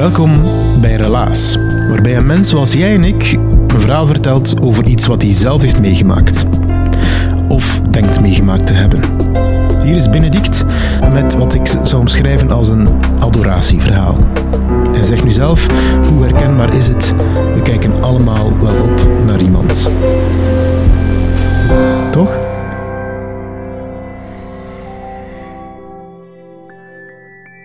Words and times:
Welkom 0.00 0.42
bij 0.80 0.94
Relaas, 0.94 1.56
waarbij 1.88 2.16
een 2.16 2.26
mens 2.26 2.48
zoals 2.48 2.72
jij 2.72 2.94
en 2.94 3.04
ik 3.04 3.32
een 3.66 3.80
verhaal 3.80 4.06
vertelt 4.06 4.62
over 4.62 4.86
iets 4.86 5.06
wat 5.06 5.22
hij 5.22 5.32
zelf 5.32 5.60
heeft 5.62 5.80
meegemaakt. 5.80 6.44
Of 7.48 7.80
denkt 7.90 8.20
meegemaakt 8.20 8.66
te 8.66 8.72
hebben. 8.72 9.00
Hier 9.82 9.94
is 9.94 10.10
Benedict 10.10 10.64
met 11.12 11.36
wat 11.36 11.54
ik 11.54 11.66
zou 11.84 12.00
omschrijven 12.00 12.50
als 12.50 12.68
een 12.68 12.88
adoratieverhaal. 13.18 14.16
En 14.94 15.04
zeg 15.04 15.24
nu 15.24 15.30
zelf, 15.30 15.66
hoe 16.08 16.22
herkenbaar 16.22 16.74
is 16.74 16.86
het? 16.86 17.14
We 17.54 17.60
kijken 17.62 18.02
allemaal 18.02 18.58
wel 18.60 18.82
op 18.82 19.24
naar 19.26 19.40
iemand. 19.40 19.88
Toch? 22.10 22.49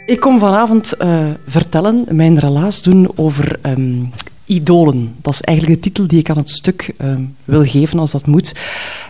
Ik 0.06 0.20
kom 0.20 0.40
vanavond 0.40 0.94
uh, 1.02 1.18
vertellen, 1.48 2.06
mijn 2.10 2.40
relaas 2.40 2.82
doen 2.82 3.10
over 3.16 3.60
um, 3.66 4.12
idolen. 4.46 5.16
Dat 5.22 5.34
is 5.34 5.42
eigenlijk 5.42 5.82
de 5.82 5.90
titel 5.90 6.08
die 6.08 6.20
ik 6.20 6.30
aan 6.30 6.38
het 6.38 6.50
stuk 6.50 6.94
um, 7.02 7.36
wil 7.44 7.66
geven 7.66 8.00
als 8.00 8.12
dat 8.12 8.28
moet. 8.28 8.56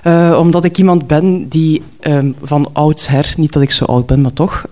Uh, 0.04 0.38
omdat 0.40 0.64
ik 0.64 0.78
iemand 0.78 1.08
ben 1.08 1.48
die 1.48 1.82
um, 2.02 2.36
van 2.42 2.70
oudsher, 2.74 3.34
niet 3.38 3.54
dat 3.54 3.64
ik 3.64 3.72
zo 3.72 3.86
oud 3.86 4.06
ben, 4.06 4.22
maar 4.22 4.34
toch, 4.34 4.66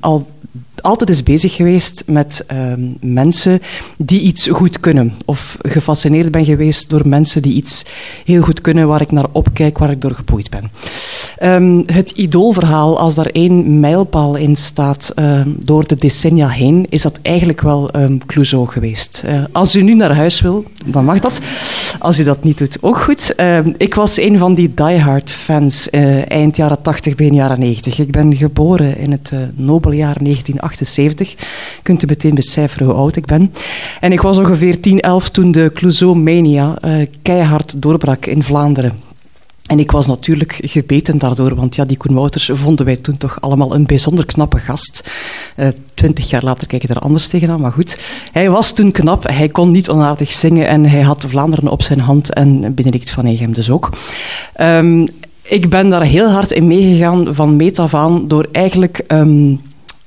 al 0.00 0.26
altijd 0.84 1.10
is 1.10 1.22
bezig 1.22 1.54
geweest 1.54 2.02
met 2.06 2.44
uh, 2.52 2.58
mensen 3.00 3.60
die 3.96 4.20
iets 4.20 4.48
goed 4.48 4.80
kunnen. 4.80 5.12
Of 5.24 5.56
gefascineerd 5.62 6.30
ben 6.30 6.44
geweest 6.44 6.90
door 6.90 7.08
mensen 7.08 7.42
die 7.42 7.54
iets 7.54 7.84
heel 8.24 8.42
goed 8.42 8.60
kunnen, 8.60 8.88
waar 8.88 9.00
ik 9.00 9.12
naar 9.12 9.26
opkijk, 9.32 9.78
waar 9.78 9.90
ik 9.90 10.00
door 10.00 10.14
geboeid 10.14 10.50
ben. 10.50 10.70
Um, 11.42 11.82
het 11.86 12.10
idoolverhaal, 12.10 12.98
als 12.98 13.14
daar 13.14 13.26
één 13.26 13.80
mijlpaal 13.80 14.36
in 14.36 14.56
staat 14.56 15.12
um, 15.16 15.56
door 15.58 15.86
de 15.86 15.96
decennia 15.96 16.48
heen, 16.48 16.86
is 16.88 17.02
dat 17.02 17.18
eigenlijk 17.22 17.60
wel 17.60 17.96
um, 17.96 18.26
Clouseau 18.26 18.66
geweest. 18.66 19.22
Uh, 19.26 19.44
als 19.52 19.76
u 19.76 19.82
nu 19.82 19.94
naar 19.94 20.14
huis 20.14 20.40
wil, 20.40 20.64
dan 20.86 21.04
mag 21.04 21.18
dat. 21.18 21.40
Als 21.98 22.18
u 22.18 22.24
dat 22.24 22.44
niet 22.44 22.58
doet, 22.58 22.76
ook 22.80 22.98
goed. 22.98 23.34
ik 23.76 23.94
was 23.94 24.16
een 24.16 24.38
van 24.38 24.54
die 24.54 24.74
diehard 24.74 25.30
fans 25.30 25.88
uh, 25.90 26.30
eind 26.30 26.56
jaren 26.56 26.82
80, 26.82 27.14
begin 27.14 27.34
jaren 27.34 27.58
90. 27.58 27.98
Ik 27.98 28.10
ben 28.10 28.36
geboren 28.36 28.98
in 28.98 29.10
het 29.10 29.30
uh, 29.34 29.40
nobeljaar 30.80 31.14
1978. 31.14 31.82
Kunt 31.82 32.02
u 32.02 32.06
meteen 32.06 32.34
becijferen 32.34 32.86
hoe 32.86 32.96
oud 32.96 33.16
ik 33.16 33.26
ben. 33.26 33.52
En 34.00 34.12
ik 34.12 34.20
was 34.20 34.38
ongeveer 34.38 34.80
10, 34.80 35.00
11 35.00 35.30
toen 35.30 35.52
de 35.52 35.70
Clouseau-mania 35.74 36.78
keihard 37.22 37.82
doorbrak 37.82 38.26
in 38.26 38.42
Vlaanderen. 38.42 39.12
En 39.64 39.78
ik 39.78 39.90
was 39.90 40.06
natuurlijk 40.06 40.58
gebeten 40.62 41.18
daardoor, 41.18 41.54
want 41.54 41.74
ja, 41.74 41.84
die 41.84 41.96
Koen 41.96 42.14
Wouters 42.14 42.50
vonden 42.52 42.86
wij 42.86 42.96
toen 42.96 43.16
toch 43.16 43.40
allemaal 43.40 43.74
een 43.74 43.86
bijzonder 43.86 44.26
knappe 44.26 44.58
gast. 44.58 45.10
Uh, 45.56 45.68
twintig 45.94 46.30
jaar 46.30 46.44
later 46.44 46.66
kijk 46.66 46.82
ik 46.82 46.90
er 46.90 46.98
anders 46.98 47.26
tegenaan, 47.26 47.60
maar 47.60 47.72
goed. 47.72 47.98
Hij 48.32 48.50
was 48.50 48.72
toen 48.72 48.92
knap, 48.92 49.28
hij 49.28 49.48
kon 49.48 49.70
niet 49.70 49.90
onaardig 49.90 50.32
zingen 50.32 50.66
en 50.66 50.84
hij 50.84 51.00
had 51.00 51.24
Vlaanderen 51.28 51.68
op 51.68 51.82
zijn 51.82 52.00
hand 52.00 52.32
en 52.34 52.74
Benedict 52.74 53.10
van 53.10 53.26
Egem 53.26 53.54
dus 53.54 53.70
ook. 53.70 53.90
Um, 54.60 55.08
ik 55.42 55.70
ben 55.70 55.88
daar 55.88 56.02
heel 56.02 56.28
hard 56.28 56.50
in 56.50 56.66
meegegaan 56.66 57.34
van 57.34 57.56
meet 57.56 57.78
af 57.78 57.92
door 58.26 58.48
eigenlijk... 58.52 59.04
Um, 59.08 59.60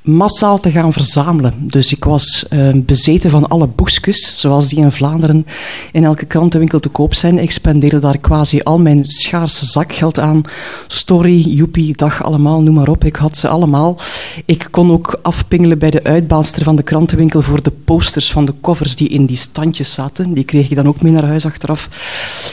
massaal 0.08 0.60
te 0.60 0.72
gaan 0.72 0.94
verzamelen. 0.94 1.54
Dus 1.60 1.94
ik 1.94 2.04
was 2.04 2.46
uh, 2.54 2.70
bezeten 2.76 3.30
van 3.30 3.48
alle 3.48 3.68
boekjes, 3.68 4.40
zoals 4.40 4.68
die 4.68 4.80
in 4.80 4.92
Vlaanderen 4.92 5.46
in 5.92 6.04
elke 6.04 6.26
krantenwinkel 6.26 6.80
te 6.80 6.90
koop 6.90 7.14
zijn. 7.14 7.40
Ik 7.40 7.52
spendeerde 7.52 8.00
daar 8.00 8.18
quasi 8.18 8.62
al 8.62 8.80
mijn 8.80 9.04
schaarse 9.08 9.66
zakgeld 9.66 10.20
aan. 10.20 10.42
Story, 10.88 11.42
Joepie, 11.42 11.96
dag 11.96 12.24
allemaal, 12.24 12.62
noem 12.62 12.74
maar 12.74 12.88
op. 12.88 13.04
Ik 13.04 13.16
had 13.16 13.38
ze 13.38 13.48
allemaal. 13.48 13.98
Ik 14.46 14.68
kon 14.72 14.92
ook 14.92 15.20
afpingelen 15.22 15.80
bij 15.80 15.92
de 15.92 16.04
uitbaalster 16.04 16.64
van 16.64 16.76
de 16.76 16.84
krantenwinkel 16.84 17.42
voor 17.42 17.64
de 17.64 17.72
posters 17.72 18.32
van 18.32 18.46
de 18.46 18.54
covers 18.62 18.96
die 18.96 19.10
in 19.10 19.26
die 19.26 19.38
standjes 19.38 19.94
zaten. 19.94 20.34
Die 20.34 20.44
kreeg 20.44 20.70
ik 20.70 20.76
dan 20.76 20.88
ook 20.88 21.02
mee 21.02 21.12
naar 21.12 21.26
huis 21.26 21.46
achteraf. 21.46 21.90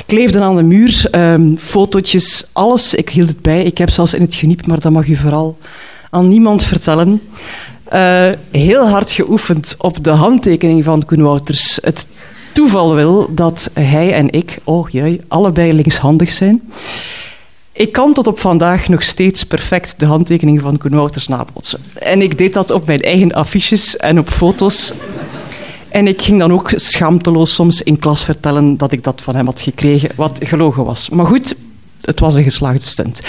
Kleefden 0.07 0.43
aan 0.43 0.57
de 0.57 0.63
muur, 0.63 1.09
um, 1.13 1.57
fotootjes, 1.57 2.47
alles. 2.53 2.95
Ik 2.95 3.11
hield 3.11 3.29
het 3.29 3.43
bij. 3.43 3.65
Ik 3.65 3.79
heb 3.79 3.91
zelfs 3.91 4.15
in 4.15 4.23
het 4.23 4.35
geniep, 4.35 4.67
maar 4.67 4.81
dat 4.81 4.93
mag 4.93 5.07
u 5.07 5.17
vooral 5.17 5.59
aan 6.15 6.29
niemand 6.29 6.63
vertellen. 6.63 7.21
Uh, 7.93 8.29
heel 8.51 8.89
hard 8.89 9.11
geoefend 9.13 9.75
op 9.79 10.05
de 10.05 10.11
handtekening 10.11 10.85
van 10.85 11.05
Koen 11.05 11.23
Wouters. 11.23 11.79
Het 11.83 12.07
toeval 12.53 12.95
wil 12.95 13.35
dat 13.35 13.71
hij 13.73 14.13
en 14.13 14.33
ik, 14.33 14.59
oh 14.65 14.89
jee, 14.89 15.21
allebei 15.29 15.73
linkshandig 15.73 16.31
zijn. 16.31 16.63
Ik 17.73 17.93
kan 17.93 18.13
tot 18.13 18.27
op 18.27 18.41
vandaag 18.41 18.89
nog 18.89 19.03
steeds 19.03 19.45
perfect 19.45 20.01
de 20.01 20.07
handtekening 20.07 20.61
van 20.61 20.79
Koen 20.79 20.95
Wouters 20.95 21.29
nabootsen. 21.29 21.81
En 21.95 22.23
ik 22.23 22.39
deed 22.39 22.53
dat 22.53 22.71
op 22.71 22.87
mijn 22.87 23.01
eigen 23.01 23.33
affiches 23.33 23.97
en 23.97 24.19
op 24.19 24.29
foto's. 24.29 24.93
En 25.89 26.07
ik 26.07 26.23
ging 26.23 26.39
dan 26.39 26.53
ook 26.53 26.73
schaamteloos 26.75 27.55
soms 27.55 27.83
in 27.83 27.99
klas 27.99 28.25
vertellen 28.25 28.77
dat 28.77 28.93
ik 28.93 29.05
dat 29.05 29.23
van 29.23 29.37
hem 29.37 29.47
had 29.47 29.61
gekregen, 29.61 30.11
wat 30.17 30.41
gelogen 30.43 30.85
was. 30.85 31.09
Maar 31.09 31.27
goed, 31.27 31.55
het 32.05 32.21
was 32.21 32.35
een 32.35 32.43
geslaagde 32.43 32.87
stunt. 32.87 33.21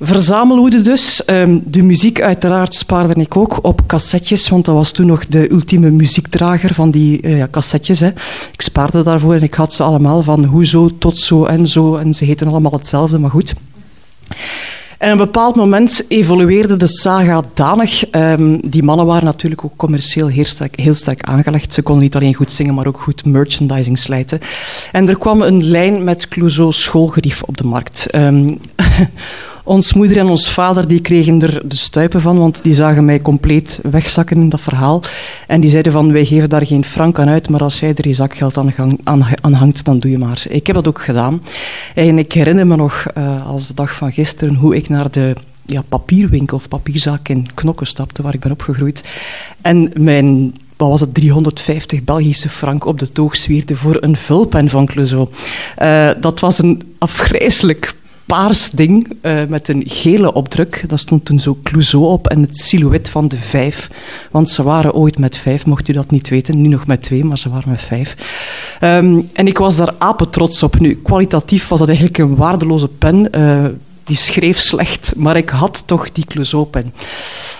Verzamelhoede 0.00 0.80
dus. 0.80 1.22
Um, 1.26 1.62
de 1.64 1.82
muziek 1.82 2.20
uiteraard 2.20 2.74
spaarde 2.74 3.20
ik 3.20 3.36
ook 3.36 3.58
op 3.64 3.86
cassettes, 3.86 4.48
want 4.48 4.64
dat 4.64 4.74
was 4.74 4.92
toen 4.92 5.06
nog 5.06 5.26
de 5.26 5.50
ultieme 5.50 5.90
muziekdrager 5.90 6.74
van 6.74 6.90
die 6.90 7.22
uh, 7.22 7.38
ja, 7.38 7.48
cassettes. 7.50 8.00
Hè. 8.00 8.08
Ik 8.52 8.60
spaarde 8.60 9.02
daarvoor 9.02 9.34
en 9.34 9.42
ik 9.42 9.54
had 9.54 9.72
ze 9.72 9.82
allemaal 9.82 10.22
van 10.22 10.44
hoezo 10.44 10.98
tot 10.98 11.18
zo 11.18 11.44
en 11.44 11.66
zo. 11.66 11.96
En 11.96 12.14
ze 12.14 12.24
heten 12.24 12.48
allemaal 12.48 12.72
hetzelfde, 12.72 13.18
maar 13.18 13.30
goed. 13.30 13.54
En 14.98 15.12
op 15.12 15.18
een 15.18 15.24
bepaald 15.24 15.56
moment 15.56 16.04
evolueerde 16.08 16.76
de 16.76 16.86
saga 16.86 17.42
danig. 17.54 18.14
Um, 18.14 18.60
die 18.70 18.82
mannen 18.82 19.06
waren 19.06 19.24
natuurlijk 19.24 19.64
ook 19.64 19.76
commercieel 19.76 20.26
heel 20.26 20.44
sterk, 20.44 20.80
heel 20.80 20.94
sterk 20.94 21.22
aangelegd. 21.22 21.72
Ze 21.72 21.82
konden 21.82 22.02
niet 22.02 22.16
alleen 22.16 22.34
goed 22.34 22.52
zingen, 22.52 22.74
maar 22.74 22.86
ook 22.86 23.00
goed 23.00 23.24
merchandising 23.24 23.98
slijten. 23.98 24.40
En 24.92 25.08
er 25.08 25.18
kwam 25.18 25.42
een 25.42 25.64
lijn 25.64 26.04
met 26.04 26.28
Clouseau 26.28 26.72
schoolgerief 26.72 27.42
op 27.42 27.56
de 27.56 27.64
markt. 27.64 28.14
Um, 28.14 28.60
Ons 29.68 29.92
moeder 29.92 30.16
en 30.16 30.26
ons 30.26 30.50
vader 30.50 30.88
die 30.88 31.00
kregen 31.00 31.42
er 31.42 31.68
de 31.68 31.76
stuipen 31.76 32.20
van, 32.20 32.38
want 32.38 32.62
die 32.62 32.74
zagen 32.74 33.04
mij 33.04 33.20
compleet 33.20 33.80
wegzakken 33.82 34.36
in 34.36 34.48
dat 34.48 34.60
verhaal. 34.60 35.02
En 35.46 35.60
die 35.60 35.70
zeiden 35.70 35.92
van, 35.92 36.12
wij 36.12 36.24
geven 36.24 36.48
daar 36.48 36.66
geen 36.66 36.84
frank 36.84 37.18
aan 37.18 37.28
uit, 37.28 37.48
maar 37.48 37.60
als 37.60 37.80
jij 37.80 37.94
er 37.94 38.08
je 38.08 38.14
zakgeld 38.14 38.58
aan, 39.04 39.54
hangt, 39.54 39.84
dan 39.84 39.98
doe 39.98 40.10
je 40.10 40.18
maar. 40.18 40.42
Ik 40.48 40.66
heb 40.66 40.76
dat 40.76 40.88
ook 40.88 41.02
gedaan. 41.02 41.42
En 41.94 42.18
ik 42.18 42.32
herinner 42.32 42.66
me 42.66 42.76
nog, 42.76 43.06
uh, 43.18 43.46
als 43.46 43.66
de 43.66 43.74
dag 43.74 43.94
van 43.94 44.12
gisteren, 44.12 44.54
hoe 44.54 44.76
ik 44.76 44.88
naar 44.88 45.10
de 45.10 45.32
ja, 45.66 45.82
papierwinkel 45.88 46.56
of 46.56 46.68
papierzaak 46.68 47.28
in 47.28 47.46
Knokken 47.54 47.86
stapte, 47.86 48.22
waar 48.22 48.34
ik 48.34 48.40
ben 48.40 48.52
opgegroeid. 48.52 49.04
En 49.60 49.90
mijn 49.96 50.54
wat 50.76 50.88
was 50.88 51.00
het, 51.00 51.14
350 51.14 52.04
Belgische 52.04 52.48
frank 52.48 52.84
op 52.84 52.98
de 52.98 53.12
toog 53.12 53.36
zwierde 53.36 53.76
voor 53.76 53.96
een 54.00 54.16
vulpen 54.16 54.68
van 54.68 54.86
Clouseau. 54.86 55.28
Uh, 55.82 56.10
dat 56.20 56.40
was 56.40 56.58
een 56.58 56.94
afgrijselijk 56.98 57.94
paars 58.28 58.70
ding 58.70 59.16
uh, 59.22 59.40
met 59.48 59.68
een 59.68 59.82
gele 59.86 60.32
opdruk. 60.32 60.84
Dat 60.86 60.98
stond 60.98 61.24
toen 61.24 61.38
zo 61.38 61.58
Clouseau 61.62 62.04
op 62.04 62.26
en 62.26 62.40
het 62.40 62.58
silhouet 62.58 63.08
van 63.08 63.28
de 63.28 63.36
vijf. 63.36 63.90
Want 64.30 64.48
ze 64.48 64.62
waren 64.62 64.94
ooit 64.94 65.18
met 65.18 65.36
vijf, 65.36 65.66
mocht 65.66 65.88
u 65.88 65.92
dat 65.92 66.10
niet 66.10 66.28
weten. 66.28 66.60
Nu 66.60 66.68
nog 66.68 66.86
met 66.86 67.02
twee, 67.02 67.24
maar 67.24 67.38
ze 67.38 67.48
waren 67.48 67.70
met 67.70 67.82
vijf. 67.82 68.16
Um, 68.80 69.28
en 69.32 69.46
ik 69.46 69.58
was 69.58 69.76
daar 69.76 69.94
apen 69.98 70.30
trots 70.30 70.62
op. 70.62 70.80
Nu, 70.80 70.94
kwalitatief 70.94 71.68
was 71.68 71.78
dat 71.78 71.88
eigenlijk 71.88 72.18
een 72.18 72.36
waardeloze 72.36 72.88
pen. 72.88 73.28
Uh, 73.36 73.64
die 74.04 74.16
schreef 74.16 74.58
slecht, 74.58 75.12
maar 75.16 75.36
ik 75.36 75.48
had 75.48 75.82
toch 75.86 76.12
die 76.12 76.24
Clouseau-pen. 76.24 76.92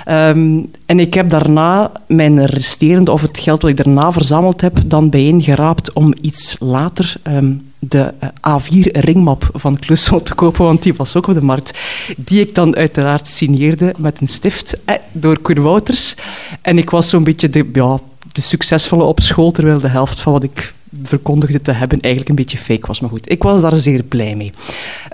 Ehm, 0.05 0.63
en 0.87 1.01
ik 1.01 1.15
heb 1.15 1.31
daarna 1.31 1.93
mijn 2.07 2.45
resterende, 2.45 3.13
of 3.13 3.23
het 3.23 3.39
geld 3.39 3.63
wat 3.63 3.71
ik 3.71 3.77
daarna 3.77 4.13
verzameld 4.13 4.61
heb, 4.61 4.79
dan 4.87 5.11
bijeengeraapt 5.11 5.93
om 5.93 6.15
iets 6.21 6.57
later 6.59 7.15
ehm, 7.23 7.53
de 7.79 8.15
eh, 8.19 8.57
A4-ringmap 8.59 9.51
van 9.53 9.79
Clouseau 9.79 10.23
te 10.23 10.35
kopen, 10.35 10.65
want 10.65 10.83
die 10.83 10.95
was 10.95 11.17
ook 11.17 11.27
op 11.27 11.35
de 11.35 11.43
markt. 11.43 11.79
Die 12.17 12.41
ik 12.41 12.55
dan 12.55 12.77
uiteraard 12.77 13.29
signeerde 13.29 13.95
met 13.99 14.21
een 14.21 14.29
stift 14.29 14.77
eh, 14.85 14.95
door 15.13 15.39
Koen 15.39 15.63
Wouters. 15.63 16.15
En 16.63 16.79
ik 16.79 16.91
was 16.91 17.09
zo'n 17.09 17.25
beetje 17.25 17.51
de, 17.51 17.71
ja, 17.73 17.99
de 18.33 18.41
succesvolle 18.41 19.05
op 19.05 19.21
school, 19.21 19.51
terwijl 19.51 19.79
de 19.79 19.89
helft 19.89 20.21
van 20.21 20.33
wat 20.33 20.43
ik 20.43 20.75
verkondigde 21.03 21.61
te 21.61 21.73
hebben 21.73 22.01
eigenlijk 22.01 22.31
een 22.31 22.45
beetje 22.45 22.59
fake 22.59 22.87
was. 22.87 23.01
Maar 23.01 23.11
goed, 23.11 23.31
ik 23.31 23.43
was 23.43 23.61
daar 23.61 23.77
zeer 23.77 24.03
blij 24.03 24.37
mee. 24.37 24.53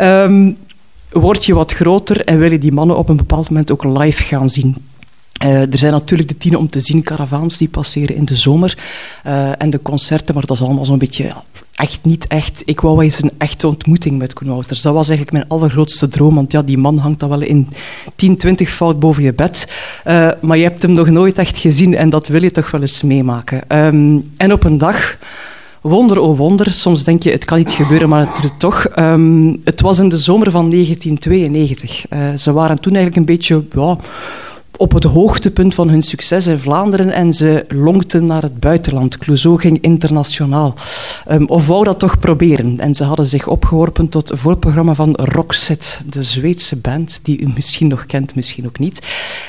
Um, 0.02 0.56
word 1.10 1.44
je 1.44 1.54
wat 1.54 1.72
groter 1.72 2.24
en 2.24 2.38
wil 2.38 2.52
je 2.52 2.58
die 2.58 2.72
mannen 2.72 2.96
op 2.96 3.08
een 3.08 3.16
bepaald 3.16 3.48
moment 3.48 3.72
ook 3.72 3.84
live 3.84 4.22
gaan 4.22 4.48
zien. 4.48 4.76
Uh, 5.42 5.72
er 5.72 5.78
zijn 5.78 5.92
natuurlijk 5.92 6.28
de 6.28 6.36
tienen 6.36 6.60
om 6.60 6.68
te 6.68 6.80
zien 6.80 7.02
caravans 7.02 7.58
die 7.58 7.68
passeren 7.68 8.16
in 8.16 8.24
de 8.24 8.36
zomer 8.36 8.78
uh, 9.26 9.62
en 9.62 9.70
de 9.70 9.82
concerten, 9.82 10.34
maar 10.34 10.46
dat 10.46 10.56
is 10.56 10.62
allemaal 10.62 10.84
zo'n 10.84 10.98
beetje 10.98 11.32
echt 11.74 11.98
niet 12.02 12.26
echt. 12.26 12.62
Ik 12.64 12.80
wou 12.80 13.02
eens 13.02 13.22
een 13.22 13.30
echte 13.38 13.68
ontmoeting 13.68 14.18
met 14.18 14.32
Koen. 14.32 14.64
Dat 14.66 14.82
was 14.82 15.08
eigenlijk 15.08 15.32
mijn 15.32 15.48
allergrootste 15.48 16.08
droom, 16.08 16.34
want 16.34 16.52
ja, 16.52 16.62
die 16.62 16.78
man 16.78 16.98
hangt 16.98 17.20
dan 17.20 17.28
wel 17.28 17.40
in 17.40 17.68
10, 18.16 18.36
20 18.36 18.70
fout 18.70 18.98
boven 18.98 19.22
je 19.22 19.32
bed, 19.32 19.68
uh, 20.06 20.30
maar 20.40 20.56
je 20.56 20.62
hebt 20.62 20.82
hem 20.82 20.92
nog 20.92 21.10
nooit 21.10 21.38
echt 21.38 21.56
gezien 21.56 21.94
en 21.94 22.10
dat 22.10 22.28
wil 22.28 22.42
je 22.42 22.50
toch 22.50 22.70
wel 22.70 22.80
eens 22.80 23.02
meemaken. 23.02 23.62
Um, 23.68 24.24
en 24.36 24.52
op 24.52 24.64
een 24.64 24.78
dag 24.78 25.16
wonder 25.80 26.18
oh 26.18 26.38
wonder, 26.38 26.70
soms 26.70 27.04
denk 27.04 27.22
je 27.22 27.30
het 27.30 27.44
kan 27.44 27.58
niet 27.58 27.72
gebeuren, 27.72 28.08
maar 28.08 28.26
het 28.26 28.42
doet 28.42 28.58
toch. 28.58 28.86
Um, 28.98 29.60
het 29.64 29.80
was 29.80 29.98
in 29.98 30.08
de 30.08 30.18
zomer 30.18 30.50
van 30.50 30.70
1992. 30.70 32.10
Uh, 32.10 32.18
ze 32.36 32.52
waren 32.52 32.80
toen 32.80 32.94
eigenlijk 32.94 33.16
een 33.16 33.34
beetje 33.34 33.64
ja, 33.70 33.96
op 34.76 34.92
het 34.92 35.04
hoogtepunt 35.04 35.74
van 35.74 35.88
hun 35.88 36.02
succes 36.02 36.46
in 36.46 36.58
Vlaanderen 36.58 37.10
en 37.10 37.34
ze 37.34 37.64
lonkten 37.68 38.26
naar 38.26 38.42
het 38.42 38.60
buitenland. 38.60 39.18
Clouseau 39.18 39.58
ging 39.58 39.78
internationaal. 39.80 40.74
Um, 41.30 41.48
of 41.48 41.66
wou 41.66 41.84
dat 41.84 41.98
toch 41.98 42.18
proberen. 42.18 42.80
En 42.80 42.94
ze 42.94 43.04
hadden 43.04 43.26
zich 43.26 43.46
opgeworpen 43.46 44.08
tot 44.08 44.28
het 44.28 44.38
voorprogramma 44.38 44.94
van 44.94 45.14
Roxette, 45.14 45.88
de 46.06 46.22
Zweedse 46.22 46.76
band, 46.76 47.20
die 47.22 47.40
u 47.40 47.48
misschien 47.54 47.88
nog 47.88 48.06
kent, 48.06 48.34
misschien 48.34 48.66
ook 48.66 48.78
niet. 48.78 49.02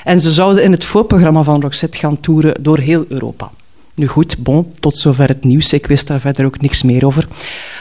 En 0.03 0.19
ze 0.19 0.31
zouden 0.31 0.63
in 0.63 0.71
het 0.71 0.85
voorprogramma 0.85 1.43
van 1.43 1.61
Roxette 1.61 1.97
gaan 1.97 2.19
toeren 2.19 2.63
door 2.63 2.79
heel 2.79 3.05
Europa. 3.07 3.51
Nu 3.95 4.07
goed, 4.07 4.37
bon, 4.37 4.73
tot 4.79 4.97
zover 4.97 5.27
het 5.27 5.43
nieuws. 5.43 5.73
Ik 5.73 5.85
wist 5.85 6.07
daar 6.07 6.19
verder 6.19 6.45
ook 6.45 6.61
niks 6.61 6.83
meer 6.83 7.05
over. 7.05 7.27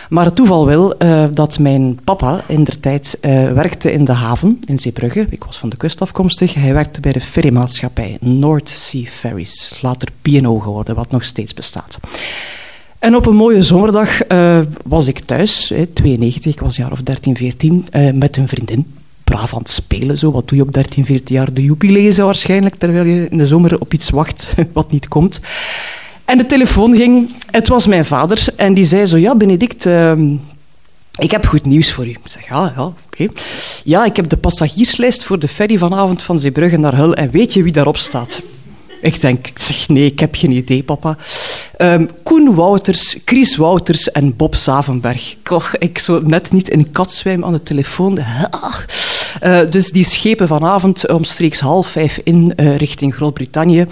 Maar 0.09 0.25
het 0.25 0.35
toeval 0.35 0.67
wil 0.67 0.95
uh, 0.99 1.25
dat 1.33 1.59
mijn 1.59 1.99
papa 2.05 2.45
in 2.47 2.65
der 2.65 2.81
tijd 2.81 3.19
uh, 3.21 3.53
werkte 3.53 3.93
in 3.93 4.05
de 4.05 4.13
haven 4.13 4.61
in 4.67 4.79
Zeebrugge. 4.79 5.27
Ik 5.31 5.45
was 5.45 5.59
van 5.59 5.69
de 5.69 5.77
kust 5.77 6.01
afkomstig. 6.01 6.55
Hij 6.55 6.73
werkte 6.73 7.01
bij 7.01 7.13
de 7.13 7.21
ferrymaatschappij 7.21 8.17
North 8.21 8.69
Sea 8.69 9.05
Ferries. 9.05 9.79
Later 9.83 10.09
P&O 10.23 10.59
geworden, 10.59 10.95
wat 10.95 11.11
nog 11.11 11.25
steeds 11.25 11.55
bestaat. 11.55 11.99
En 12.99 13.17
op 13.17 13.27
een 13.27 13.37
mooie 13.37 13.63
zomerdag 13.63 14.29
uh, 14.29 14.59
was 14.85 15.07
ik 15.07 15.19
thuis, 15.19 15.69
hè, 15.69 15.87
92, 15.87 16.53
ik 16.53 16.61
was 16.61 16.77
jaar 16.77 16.93
of 16.93 17.03
13, 17.03 17.37
14, 17.37 17.85
met 18.13 18.37
een 18.37 18.49
vriendin 18.49 18.87
braaf 19.25 19.53
aan 19.53 19.59
het 19.59 19.71
spelen. 19.71 20.19
Zo. 20.19 20.33
Wat 20.33 20.49
doe 20.49 20.59
je 20.59 20.65
op 20.65 20.73
13, 20.73 21.05
14 21.05 21.37
jaar? 21.37 21.55
De 21.55 21.63
joepie 21.63 21.93
lezen 21.93 22.25
waarschijnlijk, 22.25 22.75
terwijl 22.75 23.05
je 23.05 23.29
in 23.29 23.39
de 23.39 23.47
zomer 23.47 23.81
op 23.81 23.93
iets 23.93 24.11
wacht 24.11 24.55
wat 24.73 24.91
niet 24.91 25.09
komt. 25.09 25.41
En 26.25 26.39
de 26.39 26.47
telefoon 26.47 26.97
ging. 26.97 27.35
Het 27.51 27.69
was 27.69 27.87
mijn 27.87 28.05
vader. 28.05 28.47
En 28.57 28.75
die 28.75 28.85
zei 28.85 29.07
zo, 29.07 29.17
ja, 29.17 29.35
Benedict... 29.35 29.87
Uh, 29.87 30.13
ik 31.19 31.31
heb 31.31 31.47
goed 31.47 31.65
nieuws 31.65 31.93
voor 31.93 32.07
u. 32.07 32.09
Ik 32.09 32.19
zeg, 32.25 32.49
ja, 32.49 32.73
ja, 32.77 32.93
oké. 33.07 33.27
Ja, 33.85 34.05
ik 34.05 34.17
heb 34.17 34.29
de 34.29 34.37
passagierslijst 34.37 35.25
voor 35.25 35.39
de 35.39 35.49
ferry 35.49 35.79
vanavond 35.79 36.23
van 36.23 36.39
Zeebrugge 36.39 36.77
naar 36.77 36.97
Hull. 36.97 37.13
En 37.13 37.31
weet 37.31 37.53
je 37.53 37.63
wie 37.63 37.73
daarop 37.73 37.97
staat? 37.97 38.43
Ik 39.03 39.21
denk, 39.21 39.47
zeg, 39.55 39.89
nee, 39.89 40.07
ik 40.07 40.21
heb 40.21 40.35
geen 40.35 40.51
idee, 40.51 40.83
papa. 40.83 41.17
Um, 41.79 42.11
Koen 42.23 42.55
Wouters, 42.55 43.17
Chris 43.25 43.57
Wouters 43.57 44.11
en 44.11 44.37
Bob 44.37 44.55
Savenberg. 44.55 45.37
Och, 45.51 45.77
ik 45.77 45.99
zo 45.99 46.21
net 46.25 46.53
niet 46.53 46.69
in 46.69 46.93
katzwijm 46.93 47.45
aan 47.45 47.53
de 47.53 47.63
telefoon. 47.63 48.19
Uh, 48.19 48.45
dus 49.71 49.91
die 49.91 50.05
schepen 50.05 50.49
vanavond 50.49 51.09
omstreeks 51.09 51.61
half 51.61 51.87
vijf 51.87 52.21
in 52.25 52.53
uh, 52.57 52.77
richting 52.77 53.15
Groot-Brittannië. 53.15 53.87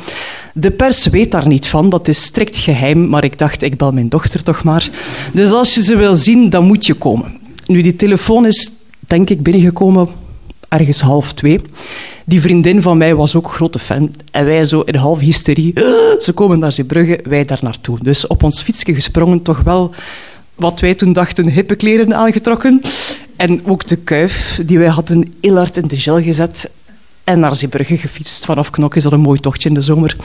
De 0.55 0.71
pers 0.71 1.06
weet 1.06 1.31
daar 1.31 1.47
niet 1.47 1.67
van, 1.67 1.91
dat 1.91 2.09
is 2.09 2.23
strikt 2.23 2.56
geheim, 2.56 3.09
maar 3.09 3.25
ik 3.25 3.39
dacht, 3.39 3.62
ik 3.62 3.77
bel 3.77 3.93
mijn 3.93 4.09
dochter 4.09 4.43
toch 4.43 4.65
maar. 4.65 4.91
Dus 5.33 5.50
als 5.50 5.75
je 5.75 5.83
ze 5.83 5.97
wil 5.97 6.15
zien, 6.15 6.50
dan 6.50 6.65
moet 6.65 6.87
je 6.87 6.94
komen. 6.94 7.39
Nu, 7.67 7.81
die 7.81 7.97
telefoon 7.97 8.47
is, 8.47 8.71
denk 8.99 9.31
ik, 9.31 9.43
binnengekomen 9.43 10.09
ergens 10.69 11.00
half 11.00 11.33
twee. 11.33 11.61
Die 12.25 12.41
vriendin 12.41 12.83
van 12.83 12.97
mij 12.97 13.15
was 13.15 13.37
ook 13.37 13.53
grote 13.53 13.79
fan. 13.79 14.15
En 14.31 14.44
wij 14.44 14.65
zo 14.65 14.81
in 14.81 14.94
half 14.94 15.21
hysterie. 15.21 15.73
Ze 16.19 16.33
komen 16.35 16.59
naar 16.59 16.73
Zeebrugge, 16.73 17.21
wij 17.25 17.44
daar 17.44 17.59
naartoe. 17.62 17.99
Dus 18.03 18.27
op 18.27 18.43
ons 18.43 18.62
fietsje 18.62 18.94
gesprongen, 18.94 19.43
toch 19.43 19.61
wel 19.61 19.94
wat 20.55 20.81
wij 20.81 20.94
toen 20.94 21.12
dachten 21.12 21.49
hippe 21.49 21.75
kleren 21.75 22.15
aangetrokken. 22.15 22.81
En 23.43 23.67
ook 23.67 23.87
de 23.87 23.97
kuif, 23.97 24.61
die 24.67 24.79
wij 24.79 24.89
hadden 24.89 25.33
heel 25.41 25.56
hard 25.56 25.77
in 25.77 25.87
de 25.87 25.97
gel 25.97 26.23
gezet. 26.23 26.71
En 27.25 27.39
naar 27.39 27.56
Zeebrugge 27.56 27.99
gefietst. 27.99 28.44
Vanaf 28.44 28.71
Knok 28.71 28.97
is 28.97 29.03
dat 29.03 29.12
een 29.12 29.21
mooi 29.21 29.41
tochtje 29.41 29.69
in 29.69 29.75
de 29.75 29.81
zomer. 29.81 30.17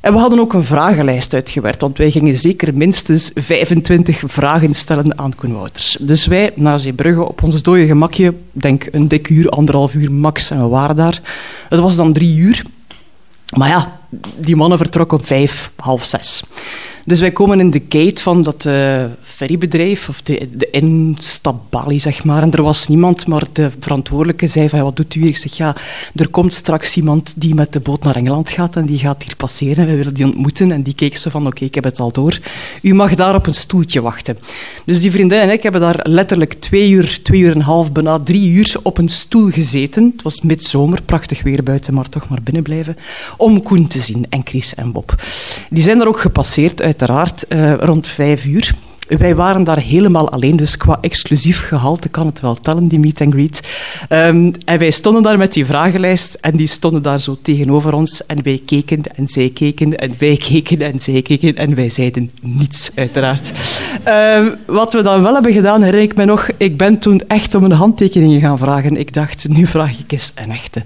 En 0.00 0.12
we 0.12 0.18
hadden 0.18 0.38
ook 0.38 0.52
een 0.52 0.64
vragenlijst 0.64 1.34
uitgewerkt, 1.34 1.80
want 1.80 1.98
wij 1.98 2.10
gingen 2.10 2.38
zeker 2.38 2.76
minstens 2.76 3.30
25 3.34 4.22
vragen 4.26 4.74
stellen 4.74 5.18
aan 5.18 5.34
Koen 5.34 5.52
Wouters. 5.52 5.96
Dus 6.00 6.26
wij 6.26 6.52
naar 6.54 6.78
Zeebrugge 6.78 7.28
op 7.28 7.42
ons 7.42 7.62
dode 7.62 7.86
gemakje, 7.86 8.34
denk 8.52 8.88
een 8.90 9.08
dik 9.08 9.28
uur, 9.28 9.48
anderhalf 9.48 9.94
uur 9.94 10.12
max, 10.12 10.50
en 10.50 10.62
we 10.62 10.68
waren 10.68 10.96
daar. 10.96 11.20
Het 11.68 11.80
was 11.80 11.96
dan 11.96 12.12
drie 12.12 12.36
uur. 12.36 12.62
Maar 13.56 13.68
ja, 13.68 13.98
die 14.36 14.56
mannen 14.56 14.78
vertrokken 14.78 15.18
om 15.18 15.24
vijf, 15.24 15.72
half 15.76 16.04
zes. 16.04 16.42
Dus 17.06 17.20
wij 17.20 17.32
komen 17.32 17.60
in 17.60 17.70
de 17.70 17.82
gate 17.88 18.22
van 18.22 18.42
dat 18.42 18.64
uh, 18.64 19.04
ferrybedrijf, 19.22 20.08
of 20.08 20.22
de, 20.22 20.48
de 20.56 21.98
zeg 21.98 22.24
maar. 22.24 22.42
En 22.42 22.52
er 22.52 22.62
was 22.62 22.88
niemand, 22.88 23.26
maar 23.26 23.42
de 23.52 23.70
verantwoordelijke 23.80 24.46
zei 24.46 24.68
van, 24.68 24.80
wat 24.80 24.96
doet 24.96 25.14
u 25.14 25.20
hier? 25.20 25.28
Ik 25.28 25.36
zeg, 25.36 25.56
ja, 25.56 25.76
er 26.14 26.28
komt 26.28 26.52
straks 26.52 26.96
iemand 26.96 27.34
die 27.36 27.54
met 27.54 27.72
de 27.72 27.80
boot 27.80 28.02
naar 28.02 28.16
Engeland 28.16 28.50
gaat 28.50 28.76
en 28.76 28.86
die 28.86 28.98
gaat 28.98 29.22
hier 29.22 29.36
passeren 29.36 29.76
en 29.76 29.86
we 29.86 29.96
willen 29.96 30.14
die 30.14 30.24
ontmoeten. 30.24 30.72
En 30.72 30.82
die 30.82 30.94
keek 30.94 31.16
zo 31.16 31.30
van, 31.30 31.46
oké, 31.46 31.64
ik 31.64 31.74
heb 31.74 31.84
het 31.84 32.00
al 32.00 32.12
door. 32.12 32.38
U 32.82 32.94
mag 32.94 33.14
daar 33.14 33.34
op 33.34 33.46
een 33.46 33.54
stoeltje 33.54 34.00
wachten. 34.00 34.38
Dus 34.84 35.00
die 35.00 35.10
vriendin 35.10 35.40
en 35.40 35.50
ik 35.50 35.62
hebben 35.62 35.80
daar 35.80 36.00
letterlijk 36.02 36.54
twee 36.54 36.90
uur, 36.90 37.18
twee 37.22 37.40
uur 37.40 37.50
en 37.50 37.56
een 37.56 37.62
half, 37.62 37.92
bijna 37.92 38.18
drie 38.18 38.50
uur 38.50 38.76
op 38.82 38.98
een 38.98 39.08
stoel 39.08 39.50
gezeten. 39.50 40.12
Het 40.12 40.22
was 40.22 40.40
midzomer, 40.40 41.02
prachtig 41.02 41.42
weer 41.42 41.62
buiten, 41.62 41.94
maar 41.94 42.08
toch 42.08 42.28
maar 42.28 42.42
binnen 42.42 42.62
blijven. 42.62 42.96
Om 43.36 43.62
Koen 43.62 43.86
zien 44.00 44.26
en 44.28 44.40
Chris 44.44 44.74
en 44.74 44.92
Bob. 44.92 45.14
Die 45.70 45.82
zijn 45.82 46.00
er 46.00 46.08
ook 46.08 46.20
gepasseerd 46.20 46.82
uit 46.82 46.96
uiteraard 46.96 47.44
uh, 47.48 47.74
rond 47.74 48.08
vijf 48.08 48.44
uur. 48.44 48.74
Wij 49.06 49.34
waren 49.34 49.64
daar 49.64 49.80
helemaal 49.80 50.30
alleen, 50.30 50.56
dus 50.56 50.76
qua 50.76 50.98
exclusief 51.00 51.66
gehalte 51.66 52.08
kan 52.08 52.26
het 52.26 52.40
wel 52.40 52.54
tellen, 52.54 52.88
die 52.88 52.98
meet 52.98 53.20
and 53.20 53.32
greet. 53.32 53.60
Um, 54.08 54.52
en 54.64 54.78
wij 54.78 54.90
stonden 54.90 55.22
daar 55.22 55.38
met 55.38 55.52
die 55.52 55.66
vragenlijst 55.66 56.34
en 56.40 56.56
die 56.56 56.66
stonden 56.66 57.02
daar 57.02 57.20
zo 57.20 57.38
tegenover 57.42 57.92
ons. 57.92 58.26
En 58.26 58.42
wij 58.42 58.62
keken 58.66 59.02
en 59.16 59.28
zij 59.28 59.50
keken 59.54 59.98
en 59.98 60.14
wij 60.18 60.36
keken 60.36 60.80
en 60.80 61.00
zij 61.00 61.22
keken 61.22 61.56
en 61.56 61.74
wij 61.74 61.90
zeiden 61.90 62.30
niets, 62.40 62.90
uiteraard. 62.94 63.52
Um, 64.38 64.54
wat 64.66 64.92
we 64.92 65.02
dan 65.02 65.22
wel 65.22 65.34
hebben 65.34 65.52
gedaan, 65.52 65.82
herinner 65.82 66.10
ik 66.10 66.16
me 66.16 66.24
nog, 66.24 66.48
ik 66.56 66.76
ben 66.76 66.98
toen 66.98 67.22
echt 67.26 67.54
om 67.54 67.64
een 67.64 67.72
handtekening 67.72 68.40
gaan 68.40 68.58
vragen. 68.58 68.96
Ik 68.96 69.12
dacht, 69.12 69.48
nu 69.48 69.66
vraag 69.66 69.98
ik 69.98 70.12
eens 70.12 70.32
een 70.34 70.50
echte. 70.50 70.82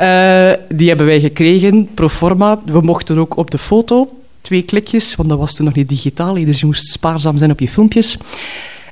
Uh, 0.00 0.76
die 0.76 0.88
hebben 0.88 1.06
wij 1.06 1.20
gekregen, 1.20 1.88
pro 1.94 2.08
forma. 2.08 2.60
We 2.64 2.80
mochten 2.80 3.18
ook 3.18 3.36
op 3.36 3.50
de 3.50 3.58
foto 3.58 4.08
twee 4.48 4.62
klikjes, 4.62 5.14
want 5.14 5.28
dat 5.28 5.38
was 5.38 5.54
toen 5.54 5.64
nog 5.64 5.74
niet 5.74 5.88
digitaal, 5.88 6.34
dus 6.34 6.60
je 6.60 6.66
moest 6.66 6.86
spaarzaam 6.86 7.36
zijn 7.36 7.50
op 7.50 7.60
je 7.60 7.68
filmpjes. 7.68 8.16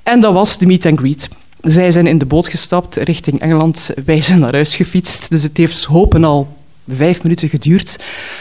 En 0.02 0.20
dat 0.20 0.32
was 0.32 0.58
de 0.58 0.66
meet 0.66 0.86
and 0.86 0.98
greet. 0.98 1.28
Zij 1.60 1.90
zijn 1.90 2.06
in 2.06 2.18
de 2.18 2.26
boot 2.26 2.48
gestapt 2.48 2.96
richting 2.96 3.40
Engeland, 3.40 3.90
wij 4.04 4.22
zijn 4.22 4.38
naar 4.38 4.52
huis 4.52 4.76
gefietst, 4.76 5.30
dus 5.30 5.42
het 5.42 5.56
heeft 5.56 5.84
hopen 5.84 6.24
al 6.24 6.56
vijf 6.88 7.22
minuten 7.22 7.48
geduurd. 7.48 7.98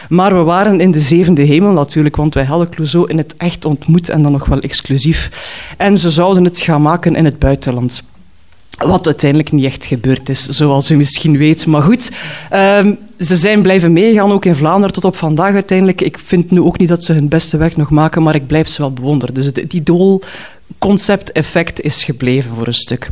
Maar 0.09 0.35
we 0.35 0.43
waren 0.43 0.79
in 0.79 0.91
de 0.91 0.99
zevende 0.99 1.41
hemel 1.41 1.71
natuurlijk, 1.71 2.15
want 2.15 2.33
wij 2.33 2.45
hadden 2.45 2.69
Clouseau 2.69 3.09
in 3.09 3.17
het 3.17 3.33
echt 3.37 3.65
ontmoet 3.65 4.09
en 4.09 4.21
dan 4.21 4.31
nog 4.31 4.45
wel 4.45 4.59
exclusief. 4.59 5.29
En 5.77 5.97
ze 5.97 6.09
zouden 6.09 6.43
het 6.43 6.61
gaan 6.61 6.81
maken 6.81 7.15
in 7.15 7.25
het 7.25 7.39
buitenland. 7.39 8.03
Wat 8.77 9.05
uiteindelijk 9.05 9.51
niet 9.51 9.65
echt 9.65 9.85
gebeurd 9.85 10.29
is, 10.29 10.43
zoals 10.43 10.91
u 10.91 10.95
misschien 10.95 11.37
weet. 11.37 11.65
Maar 11.65 11.81
goed, 11.81 12.11
um, 12.53 12.97
ze 13.19 13.35
zijn 13.35 13.61
blijven 13.61 13.93
meegaan, 13.93 14.31
ook 14.31 14.45
in 14.45 14.55
Vlaanderen 14.55 14.93
tot 14.93 15.05
op 15.05 15.15
vandaag 15.15 15.53
uiteindelijk. 15.53 16.01
Ik 16.01 16.19
vind 16.19 16.51
nu 16.51 16.61
ook 16.61 16.77
niet 16.77 16.89
dat 16.89 17.03
ze 17.03 17.13
hun 17.13 17.27
beste 17.27 17.57
werk 17.57 17.77
nog 17.77 17.89
maken, 17.89 18.23
maar 18.23 18.35
ik 18.35 18.47
blijf 18.47 18.67
ze 18.67 18.81
wel 18.81 18.93
bewonderen. 18.93 19.35
Dus 19.35 19.45
het 19.45 19.73
idool-concept-effect 19.73 21.81
is 21.81 22.03
gebleven 22.03 22.55
voor 22.55 22.67
een 22.67 22.73
stuk. 22.73 23.07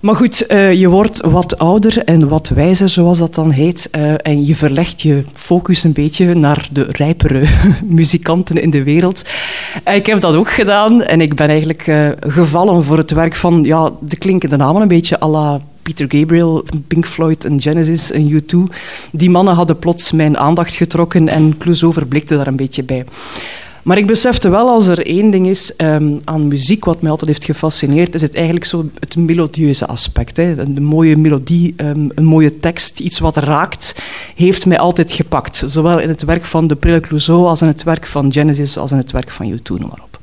Maar 0.00 0.14
goed, 0.14 0.44
uh, 0.48 0.72
je 0.72 0.88
wordt 0.88 1.20
wat 1.20 1.58
ouder 1.58 2.04
en 2.04 2.28
wat 2.28 2.48
wijzer, 2.48 2.88
zoals 2.88 3.18
dat 3.18 3.34
dan 3.34 3.50
heet. 3.50 3.88
Uh, 3.96 4.14
en 4.16 4.46
je 4.46 4.56
verlegt 4.56 5.02
je 5.02 5.24
focus 5.32 5.84
een 5.84 5.92
beetje 5.92 6.34
naar 6.34 6.68
de 6.72 6.86
rijpere 6.90 7.44
muzikanten 7.84 8.56
in 8.56 8.70
de 8.70 8.82
wereld. 8.82 9.22
Uh, 9.88 9.94
ik 9.94 10.06
heb 10.06 10.20
dat 10.20 10.34
ook 10.34 10.50
gedaan 10.50 11.02
en 11.02 11.20
ik 11.20 11.34
ben 11.34 11.48
eigenlijk 11.48 11.92
gevallen 12.20 12.84
voor 12.84 12.96
het 12.96 13.10
werk 13.10 13.34
van 13.34 13.64
ja, 13.64 13.92
de 14.00 14.16
klinkende 14.16 14.56
namen, 14.56 14.82
een 14.82 14.88
beetje 14.88 15.20
à 15.20 15.28
la 15.28 15.60
Peter 15.86 16.06
Gabriel, 16.08 16.64
Pink 16.88 17.06
Floyd 17.06 17.44
en 17.44 17.60
Genesis 17.60 18.10
en 18.10 18.30
U2. 18.30 18.56
Die 19.12 19.30
mannen 19.30 19.54
hadden 19.54 19.78
plots 19.78 20.12
mijn 20.12 20.38
aandacht 20.38 20.74
getrokken 20.74 21.28
en 21.28 21.58
Clouseau 21.58 21.92
verblikte 21.92 22.36
daar 22.36 22.46
een 22.46 22.56
beetje 22.56 22.82
bij. 22.82 23.04
Maar 23.86 23.98
ik 23.98 24.06
besefte 24.06 24.48
wel, 24.48 24.68
als 24.68 24.86
er 24.86 25.06
één 25.06 25.30
ding 25.30 25.46
is 25.46 25.72
um, 25.76 26.20
aan 26.24 26.48
muziek 26.48 26.84
wat 26.84 27.02
mij 27.02 27.10
altijd 27.10 27.30
heeft 27.30 27.44
gefascineerd, 27.44 28.14
is 28.14 28.22
het 28.22 28.34
eigenlijk 28.34 28.64
zo 28.64 28.90
het 28.98 29.16
melodieuze 29.16 29.86
aspect. 29.86 30.36
Hè. 30.36 30.58
Een 30.58 30.82
mooie 30.82 31.16
melodie, 31.16 31.74
um, 31.76 32.10
een 32.14 32.24
mooie 32.24 32.56
tekst, 32.56 33.00
iets 33.00 33.18
wat 33.18 33.36
raakt, 33.36 33.94
heeft 34.34 34.66
mij 34.66 34.78
altijd 34.78 35.12
gepakt. 35.12 35.64
Zowel 35.66 35.98
in 35.98 36.08
het 36.08 36.22
werk 36.22 36.44
van 36.44 36.66
de 36.66 36.78
Clouseau 37.00 37.46
als 37.46 37.62
in 37.62 37.66
het 37.66 37.82
werk 37.82 38.06
van 38.06 38.32
Genesis, 38.32 38.78
als 38.78 38.90
in 38.90 38.96
het 38.96 39.12
werk 39.12 39.30
van 39.30 39.52
U2, 39.52 39.62
noem 39.64 39.88
maar 39.88 40.02
op. 40.02 40.18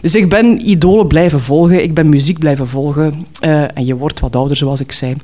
Dus 0.00 0.14
ik 0.14 0.28
ben 0.28 0.68
idolen 0.70 1.06
blijven 1.06 1.40
volgen, 1.40 1.82
ik 1.82 1.94
ben 1.94 2.08
muziek 2.08 2.38
blijven 2.38 2.66
volgen. 2.66 3.26
Uh, 3.44 3.62
en 3.62 3.86
je 3.86 3.96
wordt 3.96 4.20
wat 4.20 4.36
ouder, 4.36 4.56
zoals 4.56 4.80
ik 4.80 4.92
zei. 4.92 5.14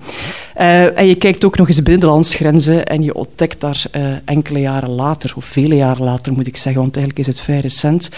Uh, 0.56 0.98
en 0.98 1.06
je 1.06 1.14
kijkt 1.14 1.44
ook 1.44 1.56
nog 1.56 1.68
eens 1.68 1.82
binnen 1.82 2.00
de 2.00 2.06
landsgrenzen 2.06 2.86
en 2.86 3.02
je 3.02 3.14
ontdekt 3.14 3.60
daar 3.60 3.84
uh, 3.96 4.06
enkele 4.24 4.60
jaren 4.60 4.90
later, 4.90 5.32
of 5.36 5.44
vele 5.44 5.74
jaren 5.74 6.04
later 6.04 6.32
moet 6.32 6.46
ik 6.46 6.56
zeggen, 6.56 6.82
want 6.82 6.96
eigenlijk 6.96 7.28
is 7.28 7.34
het 7.34 7.44
vrij 7.44 7.60
recent, 7.60 8.08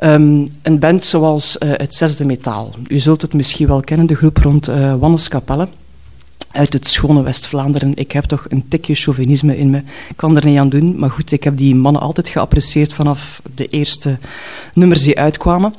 um, 0.00 0.48
een 0.62 0.78
band 0.78 1.04
zoals 1.04 1.56
het 1.58 1.94
Zesde 1.94 2.24
Metaal. 2.24 2.70
U 2.88 2.98
zult 2.98 3.22
het 3.22 3.34
misschien 3.34 3.66
wel 3.66 3.80
kennen, 3.80 4.06
de 4.06 4.16
groep 4.16 4.36
rond 4.36 4.66
Wannes 4.98 5.28
Capelle 5.28 5.68
uit 6.50 6.72
het 6.72 6.86
schone 6.86 7.22
West-Vlaanderen. 7.22 7.92
Ik 7.94 8.12
heb 8.12 8.24
toch 8.24 8.46
een 8.48 8.64
tikje 8.68 8.94
chauvinisme 8.94 9.58
in 9.58 9.70
me. 9.70 9.78
Ik 9.78 10.16
kan 10.16 10.36
er 10.36 10.44
niet 10.44 10.58
aan 10.58 10.68
doen. 10.68 10.98
Maar 10.98 11.10
goed, 11.10 11.32
ik 11.32 11.44
heb 11.44 11.56
die 11.56 11.74
mannen 11.74 12.02
altijd 12.02 12.28
geapprecieerd 12.28 12.92
vanaf 12.92 13.42
de 13.54 13.66
eerste 13.66 14.18
nummers 14.74 15.02
die 15.02 15.18
uitkwamen. 15.18 15.74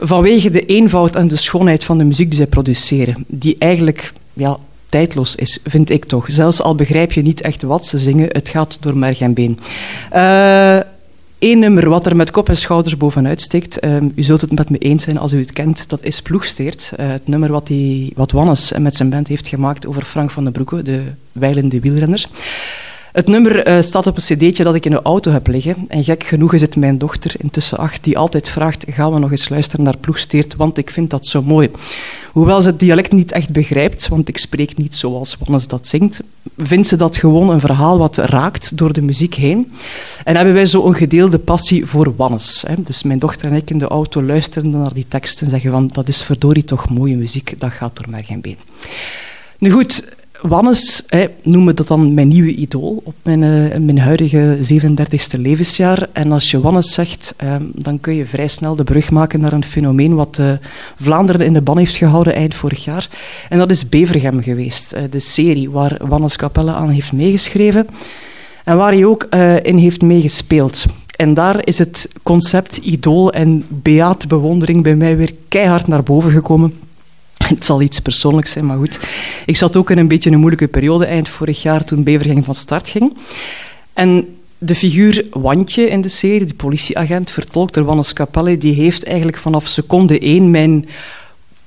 Vanwege 0.00 0.50
de 0.50 0.66
eenvoud 0.66 1.16
en 1.16 1.28
de 1.28 1.36
schoonheid 1.36 1.84
van 1.84 1.98
de 1.98 2.04
muziek 2.04 2.28
die 2.28 2.36
zij 2.36 2.46
produceren. 2.46 3.24
Die 3.28 3.56
eigenlijk 3.58 4.12
ja, 4.32 4.58
tijdloos 4.88 5.34
is, 5.34 5.58
vind 5.64 5.90
ik 5.90 6.04
toch. 6.04 6.26
Zelfs 6.30 6.62
al 6.62 6.74
begrijp 6.74 7.12
je 7.12 7.22
niet 7.22 7.40
echt 7.40 7.62
wat 7.62 7.86
ze 7.86 7.98
zingen, 7.98 8.28
het 8.28 8.48
gaat 8.48 8.78
door 8.80 8.96
merg 8.96 9.20
en 9.20 9.34
been. 9.34 9.58
Uh, 10.12 10.80
Eén 11.42 11.58
nummer 11.58 11.88
wat 11.88 12.06
er 12.06 12.16
met 12.16 12.30
kop 12.30 12.48
en 12.48 12.56
schouders 12.56 12.96
bovenuit 12.96 13.40
steekt, 13.40 13.84
uh, 13.84 13.96
u 14.14 14.22
zult 14.22 14.40
het 14.40 14.52
met 14.52 14.70
me 14.70 14.78
eens 14.78 15.02
zijn 15.02 15.18
als 15.18 15.32
u 15.32 15.38
het 15.38 15.52
kent, 15.52 15.88
dat 15.88 16.02
is 16.02 16.22
Ploegsteert. 16.22 16.92
Uh, 17.00 17.08
het 17.08 17.28
nummer 17.28 17.50
wat, 17.50 17.66
die, 17.66 18.12
wat 18.16 18.32
Wannes 18.32 18.72
met 18.78 18.96
zijn 18.96 19.10
band 19.10 19.28
heeft 19.28 19.48
gemaakt 19.48 19.86
over 19.86 20.02
Frank 20.02 20.30
van 20.30 20.44
den 20.44 20.52
Broeke, 20.52 20.82
de 20.82 21.04
wijlende 21.32 21.80
wielrenner. 21.80 22.26
Het 23.12 23.28
nummer 23.28 23.68
uh, 23.68 23.82
staat 23.82 24.06
op 24.06 24.16
een 24.16 24.22
cd'tje 24.22 24.64
dat 24.64 24.74
ik 24.74 24.84
in 24.84 24.90
de 24.90 25.02
auto 25.02 25.30
heb 25.30 25.46
liggen. 25.46 25.76
En 25.88 26.04
gek 26.04 26.24
genoeg 26.24 26.52
is 26.52 26.60
het 26.60 26.76
mijn 26.76 26.98
dochter, 26.98 27.34
intussen 27.38 27.78
acht, 27.78 28.04
die 28.04 28.18
altijd 28.18 28.48
vraagt: 28.48 28.84
gaan 28.88 29.12
we 29.12 29.18
nog 29.18 29.30
eens 29.30 29.48
luisteren 29.48 29.84
naar 29.84 29.96
Ploegsteert, 29.96 30.56
want 30.56 30.78
ik 30.78 30.90
vind 30.90 31.10
dat 31.10 31.26
zo 31.26 31.42
mooi. 31.42 31.70
Hoewel 32.32 32.60
ze 32.60 32.68
het 32.68 32.80
dialect 32.80 33.12
niet 33.12 33.32
echt 33.32 33.50
begrijpt, 33.50 34.08
want 34.08 34.28
ik 34.28 34.38
spreek 34.38 34.76
niet 34.76 34.96
zoals 34.96 35.36
Wannes 35.44 35.66
dat 35.66 35.86
zingt, 35.86 36.20
vindt 36.56 36.88
ze 36.88 36.96
dat 36.96 37.16
gewoon 37.16 37.50
een 37.50 37.60
verhaal 37.60 37.98
wat 37.98 38.16
raakt 38.16 38.76
door 38.76 38.92
de 38.92 39.02
muziek 39.02 39.34
heen. 39.34 39.72
En 40.24 40.36
hebben 40.36 40.54
wij 40.54 40.66
zo 40.66 40.86
een 40.86 40.94
gedeelde 40.94 41.38
passie 41.38 41.86
voor 41.86 42.12
Wannes. 42.16 42.64
Hè. 42.66 42.74
Dus 42.78 43.02
mijn 43.02 43.18
dochter 43.18 43.50
en 43.50 43.56
ik 43.56 43.70
in 43.70 43.78
de 43.78 43.88
auto 43.88 44.22
luisteren 44.22 44.70
naar 44.70 44.94
die 44.94 45.06
tekst 45.08 45.42
en 45.42 45.50
zeggen 45.50 45.70
van 45.70 45.90
dat 45.92 46.08
is 46.08 46.22
verdorie 46.22 46.64
toch 46.64 46.88
mooie 46.88 47.16
muziek, 47.16 47.54
dat 47.58 47.72
gaat 47.72 47.96
door 47.96 48.10
mij 48.10 48.22
geen 48.22 48.40
been. 48.40 48.58
Nu 49.58 49.70
goed, 49.70 50.04
Wannes 50.42 51.02
hè, 51.06 51.26
noemen 51.42 51.76
dat 51.76 51.88
dan 51.88 52.14
mijn 52.14 52.28
nieuwe 52.28 52.54
idool 52.54 53.02
op 53.04 53.14
mijn, 53.22 53.42
uh, 53.42 53.76
mijn 53.78 53.98
huidige 53.98 54.58
37e 54.62 55.40
levensjaar. 55.40 56.08
En 56.12 56.32
als 56.32 56.50
je 56.50 56.60
Wannes 56.60 56.94
zegt, 56.94 57.34
uh, 57.44 57.54
dan 57.74 58.00
kun 58.00 58.14
je 58.14 58.26
vrij 58.26 58.48
snel 58.48 58.76
de 58.76 58.84
brug 58.84 59.10
maken 59.10 59.40
naar 59.40 59.52
een 59.52 59.64
fenomeen 59.64 60.14
wat 60.14 60.38
uh, 60.40 60.52
Vlaanderen 61.00 61.46
in 61.46 61.52
de 61.52 61.62
ban 61.62 61.78
heeft 61.78 61.96
gehouden 61.96 62.34
eind 62.34 62.54
vorig 62.54 62.84
jaar. 62.84 63.08
En 63.48 63.58
dat 63.58 63.70
is 63.70 63.88
Bevergem 63.88 64.42
geweest, 64.42 64.94
de 65.10 65.20
serie 65.20 65.70
waar 65.70 65.96
Wannes 66.06 66.36
Capelle 66.36 66.72
aan 66.72 66.88
heeft 66.88 67.12
meegeschreven 67.12 67.86
en 68.64 68.76
waar 68.76 68.92
hij 68.92 69.04
ook 69.04 69.24
in 69.62 69.76
heeft 69.76 70.02
meegespeeld. 70.02 70.84
En 71.16 71.34
daar 71.34 71.66
is 71.66 71.78
het 71.78 72.08
concept 72.22 72.76
idool 72.76 73.32
en 73.32 73.64
beate 73.68 74.26
bewondering 74.26 74.82
bij 74.82 74.96
mij 74.96 75.16
weer 75.16 75.34
keihard 75.48 75.86
naar 75.86 76.02
boven 76.02 76.30
gekomen. 76.30 76.74
Het 77.58 77.64
zal 77.64 77.82
iets 77.82 78.00
persoonlijks 78.00 78.50
zijn, 78.50 78.66
maar 78.66 78.76
goed. 78.76 78.98
Ik 79.46 79.56
zat 79.56 79.76
ook 79.76 79.90
in 79.90 79.98
een 79.98 80.08
beetje 80.08 80.30
een 80.30 80.38
moeilijke 80.38 80.68
periode 80.68 81.04
eind 81.04 81.28
vorig 81.28 81.62
jaar 81.62 81.84
toen 81.84 82.02
Bevergem 82.02 82.44
van 82.44 82.54
start 82.54 82.88
ging. 82.88 83.16
En 83.92 84.36
de 84.58 84.74
figuur 84.74 85.24
Wantje 85.30 85.88
in 85.88 86.00
de 86.00 86.08
serie, 86.08 86.46
de 86.46 86.54
politieagent, 86.54 87.30
vertolkt 87.30 87.74
door 87.74 87.84
Wannes 87.84 88.12
Capelle, 88.12 88.58
die 88.58 88.74
heeft 88.74 89.04
eigenlijk 89.04 89.38
vanaf 89.38 89.66
seconde 89.66 90.18
één 90.18 90.50
mijn 90.50 90.86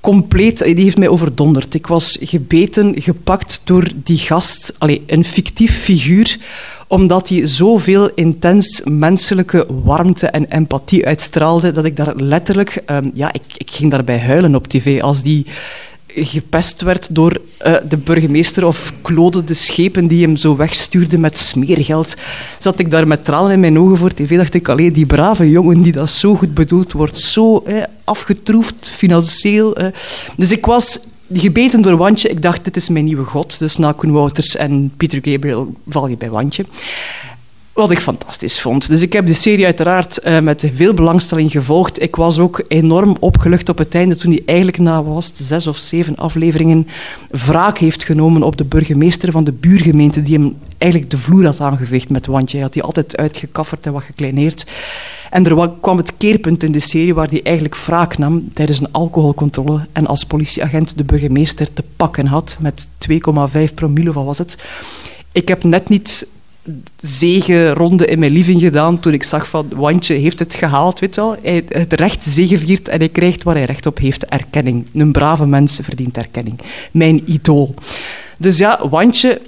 compleet, 0.05 0.59
die 0.59 0.83
heeft 0.83 0.97
mij 0.97 1.07
overdonderd. 1.07 1.73
Ik 1.73 1.87
was 1.87 2.17
gebeten, 2.21 3.01
gepakt 3.01 3.61
door 3.63 3.87
die 4.03 4.17
gast, 4.17 4.73
Allee, 4.77 5.03
een 5.07 5.23
fictief 5.23 5.77
figuur 5.77 6.37
omdat 6.87 7.29
hij 7.29 7.47
zoveel 7.47 8.09
intens 8.15 8.81
menselijke 8.83 9.65
warmte 9.83 10.27
en 10.27 10.45
empathie 10.45 11.05
uitstraalde, 11.05 11.71
dat 11.71 11.85
ik 11.85 11.95
daar 11.95 12.15
letterlijk... 12.15 12.83
Um, 12.85 13.11
ja, 13.13 13.33
ik, 13.33 13.41
ik 13.57 13.71
ging 13.71 13.91
daarbij 13.91 14.19
huilen 14.19 14.55
op 14.55 14.67
tv. 14.67 15.01
Als 15.01 15.21
die 15.23 15.45
gepest 16.15 16.81
werd 16.81 17.15
door 17.15 17.41
uh, 17.65 17.75
de 17.89 17.97
burgemeester 17.97 18.65
of 18.65 18.93
Claude 19.01 19.43
de 19.43 19.53
Schepen 19.53 20.07
die 20.07 20.25
hem 20.25 20.35
zo 20.35 20.55
wegstuurde 20.55 21.17
met 21.17 21.37
smeergeld. 21.37 22.15
Zat 22.59 22.79
ik 22.79 22.91
daar 22.91 23.07
met 23.07 23.25
tranen 23.25 23.51
in 23.51 23.59
mijn 23.59 23.79
ogen 23.79 23.97
voor 23.97 24.13
tv, 24.13 24.37
dacht 24.37 24.53
ik, 24.53 24.69
alleen 24.69 24.93
die 24.93 25.05
brave 25.05 25.49
jongen 25.49 25.81
die 25.81 25.91
dat 25.91 26.09
zo 26.09 26.35
goed 26.35 26.53
bedoelt, 26.53 26.91
wordt 26.91 27.19
zo 27.19 27.57
eh, 27.57 27.83
afgetroefd 28.03 28.89
financieel. 28.89 29.75
Eh. 29.75 29.87
Dus 30.37 30.51
ik 30.51 30.65
was 30.65 30.99
gebeten 31.33 31.81
door 31.81 31.97
Wantje. 31.97 32.29
Ik 32.29 32.41
dacht, 32.41 32.63
dit 32.63 32.75
is 32.75 32.89
mijn 32.89 33.05
nieuwe 33.05 33.23
god. 33.23 33.59
Dus 33.59 33.77
na 33.77 33.91
Koen 33.91 34.31
en 34.57 34.93
Peter 34.97 35.19
Gabriel 35.23 35.73
val 35.87 36.07
je 36.07 36.17
bij 36.17 36.29
Wantje. 36.29 36.65
Wat 37.75 37.91
ik 37.91 37.99
fantastisch 37.99 38.61
vond. 38.61 38.87
Dus 38.87 39.01
ik 39.01 39.13
heb 39.13 39.25
de 39.25 39.33
serie 39.33 39.65
uiteraard 39.65 40.19
uh, 40.25 40.39
met 40.39 40.71
veel 40.73 40.93
belangstelling 40.93 41.51
gevolgd. 41.51 42.01
Ik 42.01 42.15
was 42.15 42.39
ook 42.39 42.63
enorm 42.67 43.17
opgelucht 43.19 43.69
op 43.69 43.77
het 43.77 43.95
einde 43.95 44.15
toen 44.15 44.31
hij 44.31 44.41
eigenlijk 44.45 44.77
na 44.77 45.03
was 45.03 45.31
zes 45.33 45.67
of 45.67 45.77
zeven 45.77 46.15
afleveringen 46.15 46.87
wraak 47.29 47.77
heeft 47.77 48.03
genomen 48.03 48.43
op 48.43 48.57
de 48.57 48.63
burgemeester 48.63 49.31
van 49.31 49.43
de 49.43 49.51
buurgemeente 49.51 50.21
die 50.21 50.33
hem 50.33 50.57
eigenlijk 50.77 51.11
de 51.11 51.17
vloer 51.17 51.45
had 51.45 51.61
aangeveegd 51.61 52.09
met 52.09 52.25
Wantje. 52.25 52.55
Hij 52.55 52.65
had 52.65 52.73
die 52.73 52.83
altijd 52.83 53.17
uitgekafferd 53.17 53.85
en 53.85 53.93
wat 53.93 54.03
gekleineerd. 54.03 54.65
En 55.29 55.45
er 55.45 55.71
kwam 55.81 55.97
het 55.97 56.17
keerpunt 56.17 56.63
in 56.63 56.71
de 56.71 56.79
serie 56.79 57.13
waar 57.13 57.29
hij 57.29 57.43
eigenlijk 57.43 57.75
wraak 57.75 58.17
nam 58.17 58.53
tijdens 58.53 58.79
een 58.79 58.91
alcoholcontrole 58.91 59.87
en 59.91 60.07
als 60.07 60.23
politieagent 60.23 60.97
de 60.97 61.03
burgemeester 61.03 61.73
te 61.73 61.83
pakken 61.95 62.25
had 62.25 62.57
met 62.59 62.87
2,5 63.67 63.73
promille, 63.73 64.13
wat 64.13 64.25
was 64.25 64.37
het. 64.37 64.57
Ik 65.31 65.47
heb 65.47 65.63
net 65.63 65.89
niet 65.89 66.27
zegenronde 66.95 68.05
in 68.05 68.19
mijn 68.19 68.31
living 68.31 68.61
gedaan 68.61 68.99
toen 68.99 69.13
ik 69.13 69.23
zag 69.23 69.47
van 69.47 69.67
Wantje 69.75 70.13
heeft 70.13 70.39
het 70.39 70.55
gehaald, 70.55 70.99
weet 70.99 71.15
wel. 71.15 71.37
Hij 71.41 71.63
het 71.67 71.93
recht 71.93 72.23
zegeviert 72.23 72.87
en 72.87 72.99
hij 72.99 73.09
krijgt 73.09 73.43
waar 73.43 73.55
hij 73.55 73.65
recht 73.65 73.85
op 73.85 73.97
heeft, 73.97 74.25
erkenning. 74.25 74.85
Een 74.93 75.11
brave 75.11 75.45
mens 75.45 75.79
verdient 75.81 76.17
erkenning. 76.17 76.59
Mijn 76.91 77.21
idool. 77.25 77.73
Dus 78.37 78.57
ja, 78.57 78.87
Wantje, 78.89 79.41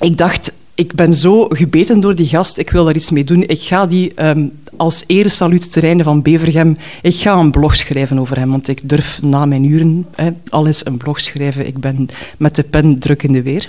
ik 0.00 0.16
dacht, 0.16 0.52
ik 0.76 0.94
ben 0.94 1.14
zo 1.14 1.46
gebeten 1.48 2.00
door 2.00 2.14
die 2.14 2.26
gast, 2.26 2.58
ik 2.58 2.70
wil 2.70 2.84
daar 2.84 2.94
iets 2.94 3.10
mee 3.10 3.24
doen. 3.24 3.42
Ik 3.46 3.62
ga 3.62 3.86
die 3.86 4.12
um, 4.26 4.52
als 4.76 5.04
eresaluut 5.06 5.72
terreinen 5.72 6.04
van 6.04 6.22
Bevergem, 6.22 6.76
ik 7.02 7.14
ga 7.14 7.34
een 7.34 7.50
blog 7.50 7.76
schrijven 7.76 8.18
over 8.18 8.38
hem, 8.38 8.50
want 8.50 8.68
ik 8.68 8.88
durf 8.88 9.22
na 9.22 9.46
mijn 9.46 9.64
uren 9.64 10.06
hè, 10.14 10.30
al 10.48 10.66
eens 10.66 10.86
een 10.86 10.96
blog 10.96 11.20
schrijven. 11.20 11.66
Ik 11.66 11.78
ben 11.78 12.08
met 12.36 12.54
de 12.54 12.62
pen 12.62 12.98
druk 12.98 13.22
in 13.22 13.32
de 13.32 13.42
weer. 13.42 13.68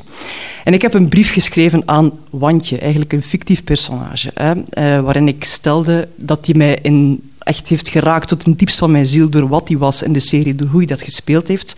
En 0.64 0.74
ik 0.74 0.82
heb 0.82 0.94
een 0.94 1.08
brief 1.08 1.34
geschreven 1.34 1.84
aan 1.86 2.12
Wantje, 2.30 2.78
eigenlijk 2.78 3.14
een 3.14 3.24
fictief 3.24 3.64
personage, 3.64 4.32
uh, 4.42 5.00
waarin 5.00 5.28
ik 5.28 5.44
stelde 5.44 6.08
dat 6.16 6.46
hij 6.46 6.56
mij 6.56 6.80
in 6.82 7.22
echt 7.48 7.68
heeft 7.68 7.90
geraakt 7.90 8.28
tot 8.28 8.46
een 8.46 8.58
diepst 8.58 8.78
van 8.78 8.92
mijn 8.92 9.06
ziel 9.06 9.30
door 9.30 9.48
wat 9.48 9.68
hij 9.68 9.78
was 9.78 10.04
in 10.04 10.14
de 10.14 10.20
serie, 10.20 10.56
door 10.56 10.68
hoe 10.68 10.78
hij 10.78 10.88
dat 10.88 11.02
gespeeld 11.02 11.48
heeft. 11.48 11.76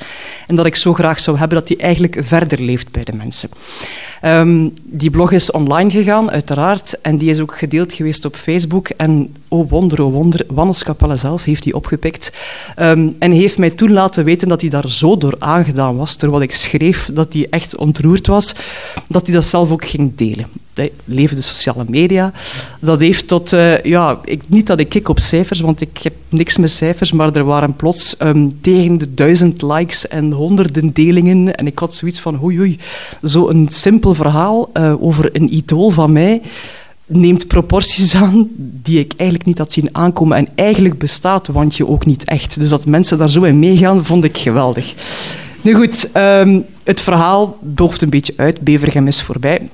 En 0.47 0.55
dat 0.55 0.65
ik 0.65 0.75
zo 0.75 0.93
graag 0.93 1.19
zou 1.19 1.37
hebben 1.37 1.57
dat 1.57 1.67
hij 1.67 1.77
eigenlijk 1.77 2.19
verder 2.21 2.61
leeft 2.61 2.91
bij 2.91 3.03
de 3.03 3.13
mensen. 3.13 3.49
Um, 4.25 4.73
die 4.83 5.09
blog 5.09 5.31
is 5.31 5.51
online 5.51 5.89
gegaan, 5.89 6.31
uiteraard, 6.31 7.01
en 7.01 7.17
die 7.17 7.29
is 7.29 7.39
ook 7.39 7.57
gedeeld 7.57 7.93
geweest 7.93 8.25
op 8.25 8.35
Facebook. 8.35 8.89
En 8.89 9.35
oh 9.47 9.69
wonder, 9.69 10.03
oh 10.03 10.13
wonder, 10.13 10.45
Wannes 10.47 10.83
Capelle 10.83 11.15
zelf 11.15 11.43
heeft 11.43 11.63
die 11.63 11.75
opgepikt. 11.75 12.31
Um, 12.79 13.15
en 13.19 13.31
heeft 13.31 13.57
mij 13.57 13.69
toen 13.69 13.91
laten 13.91 14.23
weten 14.23 14.47
dat 14.47 14.61
hij 14.61 14.69
daar 14.69 14.89
zo 14.89 15.17
door 15.17 15.35
aangedaan 15.39 15.95
was, 15.95 16.17
door 16.17 16.29
wat 16.29 16.41
ik 16.41 16.53
schreef, 16.53 17.09
dat 17.13 17.33
hij 17.33 17.47
echt 17.49 17.75
ontroerd 17.75 18.27
was, 18.27 18.55
dat 19.07 19.25
hij 19.25 19.35
dat 19.35 19.45
zelf 19.45 19.71
ook 19.71 19.85
ging 19.85 20.15
delen 20.15 20.47
leven 21.05 21.35
de 21.35 21.41
sociale 21.41 21.85
media. 21.87 22.31
Dat 22.81 22.99
heeft 22.99 23.27
tot, 23.27 23.53
uh, 23.53 23.81
ja, 23.81 24.19
ik, 24.23 24.41
niet 24.47 24.67
dat 24.67 24.79
ik 24.79 24.89
kik 24.89 25.09
op 25.09 25.19
cijfers, 25.19 25.59
want 25.59 25.81
ik 25.81 25.97
heb 26.01 26.13
niks 26.29 26.57
met 26.57 26.71
cijfers, 26.71 27.11
maar 27.11 27.35
er 27.35 27.43
waren 27.43 27.75
plots 27.75 28.15
um, 28.19 28.61
tegen 28.61 28.97
de 28.97 29.13
duizend 29.13 29.61
likes 29.61 30.07
en 30.07 30.31
honderden 30.31 30.93
delingen. 30.93 31.55
En 31.55 31.67
ik 31.67 31.79
had 31.79 31.93
zoiets 31.93 32.19
van, 32.19 32.43
oei 32.43 32.59
oei, 32.59 32.79
zo'n 33.21 33.67
simpel 33.71 34.13
verhaal 34.13 34.69
uh, 34.73 35.03
over 35.03 35.35
een 35.35 35.53
idool 35.53 35.89
van 35.89 36.11
mij 36.11 36.41
neemt 37.09 37.47
proporties 37.47 38.15
aan 38.15 38.49
die 38.57 38.99
ik 38.99 39.13
eigenlijk 39.15 39.49
niet 39.49 39.57
had 39.57 39.71
zien 39.71 39.89
aankomen. 39.91 40.37
En 40.37 40.47
eigenlijk 40.55 40.97
bestaat 40.97 41.47
Wandje 41.47 41.87
ook 41.87 42.05
niet 42.05 42.23
echt. 42.23 42.59
Dus 42.59 42.69
dat 42.69 42.85
mensen 42.85 43.17
daar 43.17 43.29
zo 43.29 43.43
in 43.43 43.59
meegaan, 43.59 44.05
vond 44.05 44.23
ik 44.23 44.37
geweldig. 44.37 44.93
Nu 45.61 45.73
goed, 45.73 46.11
ehm, 46.11 46.59
het 46.83 47.01
verhaal 47.01 47.57
dooft 47.61 48.01
een 48.01 48.09
beetje 48.09 48.33
uit. 48.35 48.61
Bevergem 48.61 49.07
is 49.07 49.21
voorbij. 49.21 49.69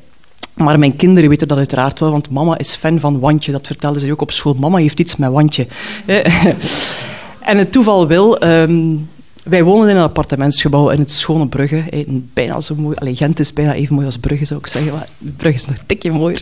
Maar 0.56 0.80
mijn 0.80 0.96
kinderen 0.96 1.30
weten 1.30 1.48
dat 1.48 1.58
uiteraard 1.58 2.00
wel, 2.00 2.12
want 2.12 2.30
mama 2.30 2.58
is 2.58 2.76
fan 2.76 3.00
van 3.00 3.20
Wandje. 3.20 3.52
Dat 3.52 3.68
vertelde 3.68 4.00
ze 4.00 4.12
ook 4.12 4.22
op 4.22 4.32
school. 4.32 4.54
Mama 4.54 4.78
heeft 4.78 5.00
iets 5.00 5.16
met 5.16 5.32
Wandje. 5.32 5.68
en 7.40 7.58
het 7.58 7.72
toeval 7.72 8.08
wil... 8.08 8.40
Ehm, 8.40 8.96
wij 9.44 9.64
wonen 9.64 9.90
in 9.90 9.96
een 9.96 10.04
appartementsgebouw 10.04 10.90
in 10.90 11.00
het 11.00 11.12
Schone 11.12 11.48
Brugge. 11.48 12.06
Bijna 12.34 12.62
zo 12.62 12.76
mooi. 12.76 12.96
Allee, 12.96 13.16
Gent 13.16 13.40
is 13.40 13.54
bijna 13.54 13.74
even 13.74 13.94
mooi 13.96 14.06
als 14.06 14.18
Brugge, 14.18 14.46
zou 14.46 14.60
ik 14.60 14.68
zeggen. 14.68 14.92
Maar 14.92 15.08
Brugge 15.18 15.58
is 15.58 15.66
nog 15.66 15.78
een 15.78 15.86
tikje 15.86 16.12
mooier. 16.12 16.42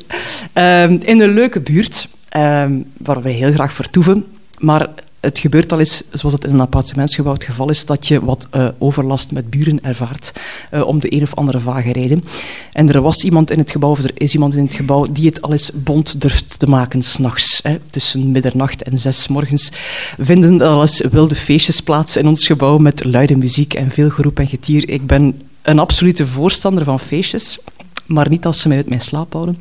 Um, 0.53 0.99
in 1.03 1.21
een 1.21 1.33
leuke 1.33 1.59
buurt, 1.59 2.07
um, 2.37 2.85
waar 2.97 3.21
wij 3.21 3.31
heel 3.31 3.51
graag 3.51 3.73
vertoeven. 3.73 4.25
Maar 4.59 4.89
het 5.23 5.39
gebeurt 5.39 5.71
al 5.71 5.79
eens, 5.79 6.03
zoals 6.11 6.33
het 6.33 6.43
in 6.43 6.53
een 6.53 6.59
appartementsgebouw 6.59 7.33
het 7.33 7.43
geval 7.43 7.69
is, 7.69 7.85
dat 7.85 8.07
je 8.07 8.25
wat 8.25 8.47
uh, 8.55 8.67
overlast 8.77 9.31
met 9.31 9.49
buren 9.49 9.83
ervaart 9.83 10.31
uh, 10.71 10.87
om 10.87 10.99
de 10.99 11.13
een 11.13 11.21
of 11.21 11.35
andere 11.35 11.59
vage 11.59 11.91
reden. 11.91 12.23
En 12.71 12.89
er 12.89 13.01
was 13.01 13.23
iemand 13.23 13.51
in 13.51 13.59
het 13.59 13.71
gebouw, 13.71 13.89
of 13.89 14.03
er 14.03 14.11
is 14.13 14.33
iemand 14.33 14.55
in 14.55 14.65
het 14.65 14.75
gebouw, 14.75 15.11
die 15.11 15.25
het 15.25 15.41
al 15.41 15.51
eens 15.51 15.71
bond 15.73 16.21
durft 16.21 16.59
te 16.59 16.67
maken 16.67 17.03
s'nachts. 17.03 17.61
Tussen 17.89 18.31
middernacht 18.31 18.83
en 18.83 18.97
zes 18.97 19.27
morgens 19.27 19.71
vinden 20.17 20.61
al 20.61 20.81
eens 20.81 21.03
wilde 21.11 21.35
feestjes 21.35 21.81
plaats 21.81 22.17
in 22.17 22.27
ons 22.27 22.45
gebouw 22.45 22.77
met 22.77 23.03
luide 23.03 23.35
muziek 23.35 23.73
en 23.73 23.91
veel 23.91 24.09
geroep 24.09 24.39
en 24.39 24.47
getier. 24.47 24.89
Ik 24.89 25.07
ben 25.07 25.41
een 25.61 25.79
absolute 25.79 26.27
voorstander 26.27 26.83
van 26.83 26.99
feestjes, 26.99 27.59
maar 28.05 28.29
niet 28.29 28.45
als 28.45 28.59
ze 28.59 28.67
mij 28.67 28.77
uit 28.77 28.89
mijn 28.89 29.01
slaap 29.01 29.33
houden. 29.33 29.57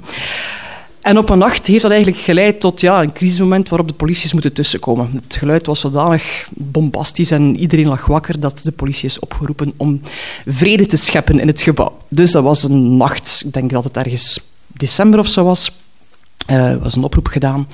En 1.02 1.18
op 1.18 1.30
een 1.30 1.38
nacht 1.38 1.66
heeft 1.66 1.82
dat 1.82 1.90
eigenlijk 1.90 2.22
geleid 2.22 2.60
tot 2.60 2.80
ja, 2.80 3.02
een 3.02 3.12
crisismoment 3.12 3.68
waarop 3.68 3.88
de 3.88 3.94
politie 3.94 4.30
moeten 4.32 4.52
tussenkomen. 4.52 5.10
Het 5.24 5.36
geluid 5.36 5.66
was 5.66 5.80
zodanig 5.80 6.48
bombastisch 6.54 7.30
en 7.30 7.56
iedereen 7.56 7.86
lag 7.86 8.06
wakker 8.06 8.40
dat 8.40 8.60
de 8.62 8.72
politie 8.72 9.08
is 9.08 9.18
opgeroepen 9.18 9.72
om 9.76 10.00
vrede 10.46 10.86
te 10.86 10.96
scheppen 10.96 11.40
in 11.40 11.46
het 11.46 11.62
gebouw. 11.62 11.96
Dus 12.08 12.30
dat 12.30 12.42
was 12.42 12.62
een 12.62 12.96
nacht, 12.96 13.42
ik 13.46 13.52
denk 13.52 13.70
dat 13.70 13.84
het 13.84 13.96
ergens 13.96 14.40
december 14.66 15.18
of 15.18 15.28
zo 15.28 15.44
was. 15.44 15.72
Er 16.46 16.74
uh, 16.74 16.82
was 16.82 16.96
een 16.96 17.04
oproep 17.04 17.26
gedaan. 17.26 17.68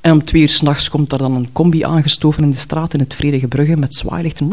En 0.00 0.12
om 0.12 0.24
twee 0.24 0.42
uur 0.42 0.48
s'nachts 0.48 0.88
komt 0.88 1.12
er 1.12 1.18
dan 1.18 1.34
een 1.34 1.52
combi 1.52 1.84
aangestoven 1.84 2.42
in 2.42 2.50
de 2.50 2.56
straat 2.56 2.94
in 2.94 3.00
het 3.00 3.14
Vredige 3.14 3.48
Brugge 3.48 3.76
met 3.76 3.94
zwaailichten. 3.94 4.48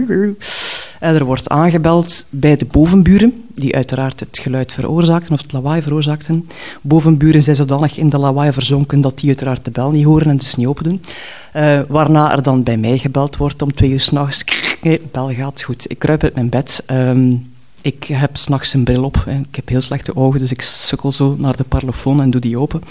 En 0.99 1.15
er 1.15 1.25
wordt 1.25 1.49
aangebeld 1.49 2.25
bij 2.29 2.57
de 2.57 2.65
bovenburen, 2.65 3.43
die 3.55 3.75
uiteraard 3.75 4.19
het 4.19 4.39
geluid 4.41 4.73
veroorzaakten 4.73 5.33
of 5.33 5.41
het 5.41 5.51
lawaai 5.51 5.81
veroorzaakten. 5.81 6.47
Bovenburen 6.81 7.43
zijn 7.43 7.55
zodanig 7.55 7.97
in 7.97 8.09
de 8.09 8.17
lawaai 8.17 8.51
verzonken 8.51 9.01
dat 9.01 9.19
die 9.19 9.27
uiteraard 9.27 9.65
de 9.65 9.71
bel 9.71 9.91
niet 9.91 10.05
horen 10.05 10.29
en 10.29 10.37
dus 10.37 10.55
niet 10.55 10.67
open 10.67 10.83
doen. 10.83 11.01
Uh, 11.55 11.79
waarna 11.87 12.31
er 12.31 12.43
dan 12.43 12.63
bij 12.63 12.77
mij 12.77 12.97
gebeld 12.97 13.37
wordt 13.37 13.61
om 13.61 13.73
twee 13.73 13.89
uur 13.89 13.99
s'nachts. 13.99 14.43
Nee, 14.81 15.01
bel 15.11 15.33
gaat 15.33 15.61
goed. 15.61 15.91
Ik 15.91 15.99
kruip 15.99 16.23
uit 16.23 16.35
mijn 16.35 16.49
bed. 16.49 16.83
Um, 16.91 17.51
ik 17.81 18.03
heb 18.03 18.37
s'nachts 18.37 18.73
een 18.73 18.83
bril 18.83 19.03
op. 19.03 19.23
Ik 19.27 19.55
heb 19.55 19.69
heel 19.69 19.81
slechte 19.81 20.15
ogen, 20.15 20.39
dus 20.39 20.51
ik 20.51 20.61
sukkel 20.61 21.11
zo 21.11 21.35
naar 21.37 21.55
de 21.55 21.63
parlofoon 21.63 22.21
en 22.21 22.29
doe 22.29 22.41
die 22.41 22.59
open. 22.59 22.81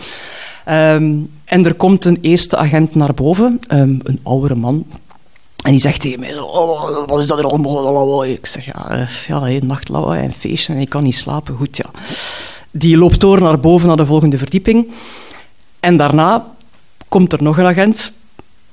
Um, 0.69 1.31
en 1.45 1.65
er 1.65 1.75
komt 1.75 2.05
een 2.05 2.19
eerste 2.21 2.57
agent 2.57 2.95
naar 2.95 3.15
boven, 3.15 3.61
um, 3.73 4.01
een 4.03 4.21
oudere 4.23 4.55
man. 4.55 4.87
En 5.65 5.71
die 5.71 5.81
zegt 5.81 6.01
tegen 6.01 6.21
mij, 6.21 6.35
zo, 6.35 6.45
oh, 6.45 7.07
wat 7.07 7.21
is 7.21 7.27
dat 7.27 7.39
er 7.39 7.45
allemaal? 7.45 8.25
Ik 8.25 8.47
zeg, 8.47 8.65
ja, 8.65 9.01
uh, 9.01 9.09
ja 9.27 9.49
een 9.49 9.67
nachtlawaai, 9.67 10.25
een 10.25 10.33
feestje 10.33 10.73
en 10.73 10.81
ik 10.81 10.89
kan 10.89 11.03
niet 11.03 11.17
slapen. 11.17 11.57
Goed, 11.57 11.77
ja. 11.77 11.91
Die 12.71 12.97
loopt 12.97 13.21
door 13.21 13.41
naar 13.41 13.61
boven, 13.61 13.89
naar 13.89 13.97
de 13.97 14.07
volgende 14.07 14.39
verdieping. 14.39 14.87
En 15.81 15.97
daarna 15.97 16.47
komt 17.09 17.33
er 17.33 17.43
nog 17.43 17.59
een 17.59 17.65
agent. 17.65 18.13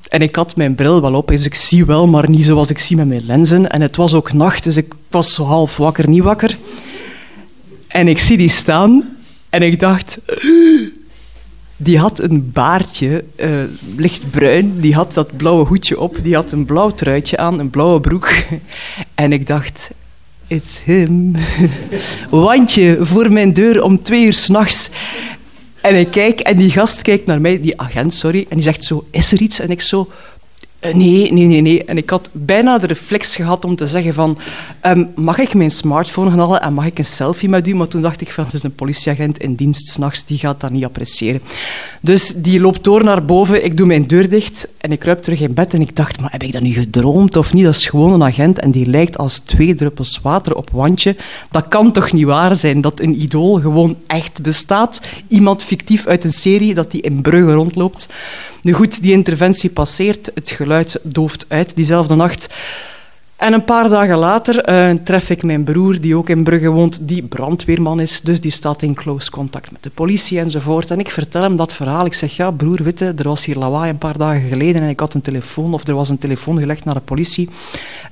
En 0.10 0.22
ik 0.22 0.36
had 0.36 0.56
mijn 0.56 0.76
bril 0.76 1.02
wel 1.02 1.14
op, 1.14 1.28
dus 1.28 1.46
ik 1.46 1.56
zie 1.56 1.86
wel, 1.86 2.08
maar 2.08 2.30
niet 2.30 2.46
zoals 2.46 2.70
ik 2.70 2.80
zie 2.80 2.96
met 2.96 3.08
mijn 3.08 3.26
lenzen. 3.26 3.70
En 3.70 3.82
het 3.82 3.96
was 3.96 4.14
ook 4.14 4.34
nacht, 4.34 4.64
dus 4.64 4.78
ik 4.78 4.94
was 5.10 5.34
zo 5.34 5.44
half 5.44 5.78
wakker, 5.78 6.10
niet 6.10 6.24
wakker. 6.24 6.58
En 7.88 8.08
ik 8.08 8.20
zie 8.20 8.38
die 8.38 8.50
staan 8.50 9.18
en 9.50 9.62
ik 9.62 9.80
dacht... 9.80 10.20
Die 11.78 12.00
had 12.00 12.22
een 12.22 12.52
baardje, 12.52 13.24
uh, 13.36 13.50
lichtbruin. 13.96 14.80
Die 14.80 14.96
had 14.96 15.14
dat 15.14 15.38
blauwe 15.38 15.66
hoedje 15.66 16.00
op. 16.00 16.18
Die 16.24 16.36
had 16.36 16.52
een 16.52 16.66
blauw 16.66 16.90
truitje 16.90 17.38
aan, 17.38 17.60
een 17.60 17.70
blauwe 17.70 18.00
broek. 18.00 18.32
En 19.16 19.32
ik 19.34 19.48
dacht, 19.48 19.90
it's 20.48 20.82
him. 20.84 21.36
Wandje 22.30 22.98
voor 23.02 23.32
mijn 23.32 23.54
deur 23.54 23.84
om 23.84 24.04
twee 24.04 24.26
uur 24.26 24.34
s'nachts. 24.34 24.90
En 25.82 25.96
ik 25.96 26.12
kijk 26.12 26.40
en 26.40 26.58
die 26.58 26.72
gast 26.72 27.02
kijkt 27.02 27.26
naar 27.26 27.42
mij, 27.42 27.62
die 27.62 27.82
agent, 27.82 28.14
sorry. 28.14 28.46
En 28.50 28.56
die 28.56 28.64
zegt 28.64 28.84
zo, 28.84 29.06
is 29.12 29.32
er 29.32 29.42
iets? 29.42 29.60
En 29.60 29.70
ik 29.70 29.82
zo, 29.82 30.10
nee, 30.80 31.32
nee, 31.32 31.46
nee, 31.46 31.62
nee. 31.62 31.84
En 31.84 31.98
ik 31.98 32.10
had 32.10 32.30
bijna 32.32 32.78
de 32.78 32.88
reflex 32.88 33.36
gehad 33.36 33.66
om 33.66 33.76
te 33.76 33.88
zeggen 33.88 34.14
van... 34.14 34.38
Um, 34.86 35.12
mag 35.16 35.38
ik 35.38 35.54
mijn 35.54 35.72
smartphone 35.72 36.30
halen 36.30 36.62
en 36.62 36.74
mag 36.74 36.86
ik 36.86 36.98
een 36.98 37.06
selfie 37.06 37.50
met 37.50 37.68
u? 37.68 37.76
Maar 37.76 37.88
toen 37.88 38.02
dacht 38.02 38.22
ik 38.22 38.30
van, 38.30 38.46
het 38.46 38.54
is 38.54 38.64
een 38.64 38.76
politieagent 38.76 39.38
in 39.38 39.56
dienst 39.56 39.88
s'nachts, 39.88 40.26
die 40.26 40.38
gaat 40.38 40.62
dat 40.62 40.72
niet 40.72 40.86
appreciëren. 40.86 41.42
Dus 42.02 42.34
die 42.36 42.60
loopt 42.60 42.84
door 42.84 43.04
naar 43.04 43.26
boven, 43.26 43.66
ik 43.66 43.78
doe 43.78 43.88
mijn 43.88 44.08
deur 44.08 44.30
dicht 44.30 44.68
en 44.78 44.92
ik 44.92 45.00
kruip 45.00 45.24
terug 45.24 45.40
in 45.42 45.54
bed. 45.54 45.74
En 45.74 45.82
ik 45.82 45.96
dacht, 45.96 46.20
maar 46.20 46.32
heb 46.32 46.44
ik 46.44 46.52
dat 46.52 46.62
nu 46.62 46.72
gedroomd 46.72 47.38
of 47.38 47.54
niet? 47.54 47.64
Dat 47.64 47.76
is 47.76 47.88
gewoon 47.88 48.14
een 48.14 48.24
agent 48.24 48.60
en 48.60 48.72
die 48.72 48.88
lijkt 48.88 49.18
als 49.18 49.40
twee 49.40 49.76
druppels 49.76 50.20
water 50.22 50.56
op 50.56 50.70
wandje. 50.70 51.16
Dat 51.52 51.68
kan 51.68 51.92
toch 51.92 52.12
niet 52.12 52.26
waar 52.26 52.56
zijn 52.56 52.82
dat 52.82 53.00
een 53.00 53.22
idool 53.22 53.60
gewoon 53.60 53.98
echt 54.08 54.42
bestaat? 54.42 55.02
Iemand 55.28 55.64
fictief 55.64 56.06
uit 56.06 56.24
een 56.24 56.34
serie, 56.34 56.74
dat 56.74 56.92
die 56.92 57.02
in 57.02 57.22
Brugge 57.22 57.54
rondloopt... 57.54 58.08
Nu 58.66 58.74
goed, 58.74 59.02
die 59.02 59.12
interventie 59.12 59.70
passeert, 59.70 60.32
het 60.34 60.50
geluid 60.50 60.75
dooft 61.04 61.46
uit 61.48 61.76
diezelfde 61.76 62.16
nacht. 62.16 62.48
En 63.36 63.54
een 63.54 63.64
paar 63.64 63.90
dagen 63.90 64.18
later 64.18 64.70
uh, 64.70 65.00
tref 65.04 65.30
ik 65.30 65.44
mijn 65.44 65.64
broer, 65.64 66.02
die 66.02 66.16
ook 66.16 66.30
in 66.30 66.44
Brugge 66.44 66.70
woont, 66.70 67.08
die 67.08 67.24
brandweerman 67.24 68.00
is. 68.00 68.22
Dus 68.22 68.42
die 68.42 68.52
staat 68.52 68.82
in 68.82 68.94
close 68.94 69.32
contact 69.32 69.72
met 69.72 69.84
de 69.84 69.90
politie 69.90 70.40
enzovoort. 70.40 70.92
En 70.92 71.00
ik 71.00 71.12
vertel 71.12 71.42
hem 71.42 71.56
dat 71.56 71.74
verhaal. 71.74 72.06
Ik 72.06 72.14
zeg, 72.14 72.36
ja, 72.36 72.52
broer, 72.52 72.84
witte, 72.84 73.14
er 73.18 73.28
was 73.28 73.46
hier 73.46 73.56
lawaai 73.56 73.90
een 73.90 73.98
paar 73.98 74.18
dagen 74.18 74.50
geleden 74.50 74.82
en 74.82 74.90
ik 74.90 75.00
had 75.00 75.14
een 75.14 75.22
telefoon, 75.22 75.74
of 75.74 75.88
er 75.88 75.96
was 75.96 76.10
een 76.10 76.18
telefoon 76.18 76.60
gelegd 76.60 76.86
naar 76.86 76.94
de 76.94 77.00
politie. 77.00 77.50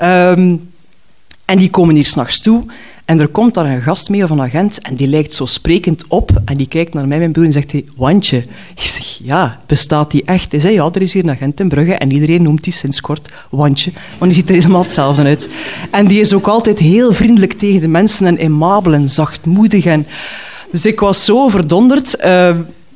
Um, 0.02 0.72
en 1.46 1.58
die 1.58 1.70
komen 1.70 1.96
hier 1.96 2.06
s'nachts 2.06 2.42
toe. 2.42 2.64
En 3.14 3.20
er 3.20 3.28
komt 3.28 3.54
daar 3.54 3.66
een 3.66 3.82
gast 3.82 4.10
mee 4.10 4.24
of 4.24 4.30
een 4.30 4.42
agent 4.42 4.82
en 4.82 4.96
die 4.96 5.08
lijkt 5.08 5.34
zo 5.34 5.46
sprekend 5.46 6.04
op 6.08 6.42
en 6.46 6.56
die 6.56 6.68
kijkt 6.68 6.94
naar 6.94 7.08
mij, 7.08 7.18
mijn 7.18 7.32
broer, 7.32 7.46
en 7.46 7.52
zegt 7.52 7.72
hij, 7.72 7.86
Wandje. 7.96 8.38
Ik 8.76 8.82
zeg, 8.82 9.20
ja, 9.24 9.60
bestaat 9.68 10.12
die 10.12 10.24
echt? 10.26 10.52
Hij 10.52 10.62
zei, 10.62 10.74
ja, 10.74 10.90
er 10.94 11.02
is 11.02 11.14
hier 11.14 11.24
een 11.24 11.30
agent 11.30 11.60
in 11.60 11.68
Brugge 11.68 11.94
en 11.94 12.12
iedereen 12.12 12.42
noemt 12.42 12.64
die 12.64 12.74
sinds 12.74 13.02
kort 13.02 13.30
Wandje, 13.50 13.92
want 14.18 14.32
die 14.32 14.40
ziet 14.40 14.50
er 14.50 14.56
helemaal 14.56 14.82
hetzelfde 14.82 15.24
uit. 15.24 15.50
En 15.92 16.08
die 16.08 16.20
is 16.20 16.34
ook 16.34 16.48
altijd 16.48 16.80
heel 16.80 17.14
vriendelijk 17.14 17.54
tegen 17.54 17.82
de 17.82 17.88
mensen 17.88 18.26
en 18.26 18.40
aimabel 18.40 18.94
en 18.94 19.10
zachtmoedig. 19.10 19.86
En... 19.86 20.08
Dus 20.72 20.86
ik 20.86 21.00
was 21.00 21.26
zo 21.26 21.48
verdonderd... 21.48 22.18
Uh, 22.26 22.50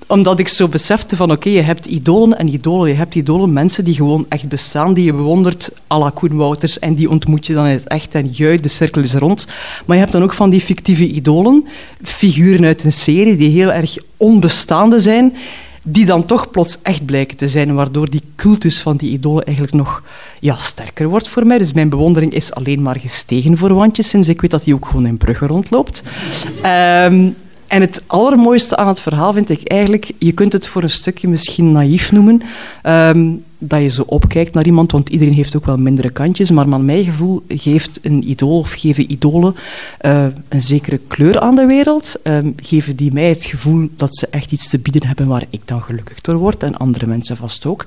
omdat 0.07 0.39
ik 0.39 0.47
zo 0.47 0.67
besefte 0.67 1.15
van 1.15 1.31
oké, 1.31 1.49
je 1.49 1.61
hebt 1.61 1.85
idolen 1.85 2.37
en 2.37 2.47
idolen. 2.47 2.89
Je 2.89 2.95
hebt 2.95 3.15
idolen, 3.15 3.53
mensen 3.53 3.83
die 3.83 3.95
gewoon 3.95 4.25
echt 4.29 4.47
bestaan, 4.47 4.93
die 4.93 5.05
je 5.05 5.13
bewondert 5.13 5.71
à 5.91 5.97
la 5.97 6.09
Koen 6.09 6.35
Wouters 6.35 6.79
en 6.79 6.93
die 6.95 7.09
ontmoet 7.09 7.47
je 7.47 7.53
dan 7.53 7.65
in 7.65 7.71
het 7.71 7.87
echt 7.87 8.15
en 8.15 8.29
juist 8.31 8.63
de 8.63 8.69
cirkel 8.69 9.01
is 9.01 9.13
rond. 9.13 9.47
Maar 9.85 9.95
je 9.95 10.01
hebt 10.01 10.13
dan 10.13 10.23
ook 10.23 10.33
van 10.33 10.49
die 10.49 10.61
fictieve 10.61 11.07
idolen, 11.07 11.65
figuren 12.01 12.65
uit 12.65 12.83
een 12.83 12.91
serie 12.91 13.35
die 13.35 13.49
heel 13.49 13.71
erg 13.71 13.97
onbestaande 14.17 14.99
zijn, 14.99 15.35
die 15.83 16.05
dan 16.05 16.25
toch 16.25 16.51
plots 16.51 16.77
echt 16.81 17.05
blijken 17.05 17.37
te 17.37 17.49
zijn, 17.49 17.75
waardoor 17.75 18.09
die 18.09 18.21
cultus 18.35 18.81
van 18.81 18.97
die 18.97 19.11
idolen 19.11 19.45
eigenlijk 19.45 19.75
nog 19.75 20.03
ja, 20.39 20.55
sterker 20.55 21.07
wordt 21.07 21.27
voor 21.27 21.45
mij. 21.45 21.57
Dus 21.57 21.73
mijn 21.73 21.89
bewondering 21.89 22.33
is 22.33 22.53
alleen 22.53 22.81
maar 22.81 22.99
gestegen 22.99 23.57
voor 23.57 23.73
Wandjes, 23.73 24.09
sinds 24.09 24.27
ik 24.27 24.41
weet 24.41 24.51
dat 24.51 24.65
hij 24.65 24.73
ook 24.73 24.85
gewoon 24.85 25.05
in 25.05 25.17
Brugge 25.17 25.47
rondloopt. 25.47 26.03
Um, 26.65 27.35
en 27.67 27.81
het 27.81 28.03
allermooiste 28.07 28.75
aan 28.75 28.87
het 28.87 29.01
verhaal 29.01 29.33
vind 29.33 29.49
ik 29.49 29.67
eigenlijk, 29.67 30.11
je 30.17 30.31
kunt 30.31 30.53
het 30.53 30.67
voor 30.67 30.83
een 30.83 30.89
stukje 30.89 31.27
misschien 31.27 31.71
naïef 31.71 32.11
noemen, 32.11 32.41
um, 32.83 33.43
dat 33.57 33.81
je 33.81 33.87
zo 33.87 34.01
opkijkt 34.01 34.53
naar 34.53 34.65
iemand, 34.65 34.91
want 34.91 35.09
iedereen 35.09 35.33
heeft 35.33 35.55
ook 35.55 35.65
wel 35.65 35.77
mindere 35.77 36.09
kantjes, 36.09 36.51
maar 36.51 36.67
mijn 36.67 37.03
gevoel 37.03 37.43
geeft 37.47 37.99
een 38.01 38.29
idool 38.29 38.57
of 38.57 38.71
geven 38.71 39.11
idolen 39.11 39.55
uh, 40.01 40.25
een 40.49 40.61
zekere 40.61 40.99
kleur 41.07 41.39
aan 41.39 41.55
de 41.55 41.65
wereld, 41.65 42.15
um, 42.23 42.55
geven 42.63 42.95
die 42.95 43.13
mij 43.13 43.29
het 43.29 43.45
gevoel 43.45 43.89
dat 43.95 44.17
ze 44.17 44.27
echt 44.27 44.51
iets 44.51 44.69
te 44.69 44.79
bieden 44.79 45.07
hebben 45.07 45.27
waar 45.27 45.45
ik 45.49 45.61
dan 45.65 45.81
gelukkig 45.81 46.21
door 46.21 46.35
word 46.35 46.63
en 46.63 46.77
andere 46.77 47.05
mensen 47.05 47.37
vast 47.37 47.65
ook. 47.65 47.85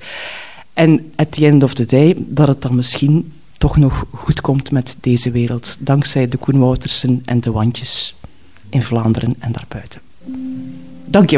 En 0.74 1.12
at 1.16 1.32
the 1.32 1.46
end 1.46 1.62
of 1.62 1.74
the 1.74 1.86
day, 1.86 2.14
dat 2.18 2.48
het 2.48 2.62
dan 2.62 2.74
misschien 2.74 3.32
toch 3.58 3.76
nog 3.76 4.04
goed 4.14 4.40
komt 4.40 4.70
met 4.70 4.96
deze 5.00 5.30
wereld, 5.30 5.76
dankzij 5.78 6.28
de 6.28 6.36
Koen 6.36 6.58
Woutersen 6.58 7.22
en 7.24 7.40
de 7.40 7.50
Wandjes 7.50 8.14
in 8.70 8.82
Vlaanderen 8.82 9.34
en 9.38 9.52
daarbuiten. 9.52 10.00
Dank 11.04 11.30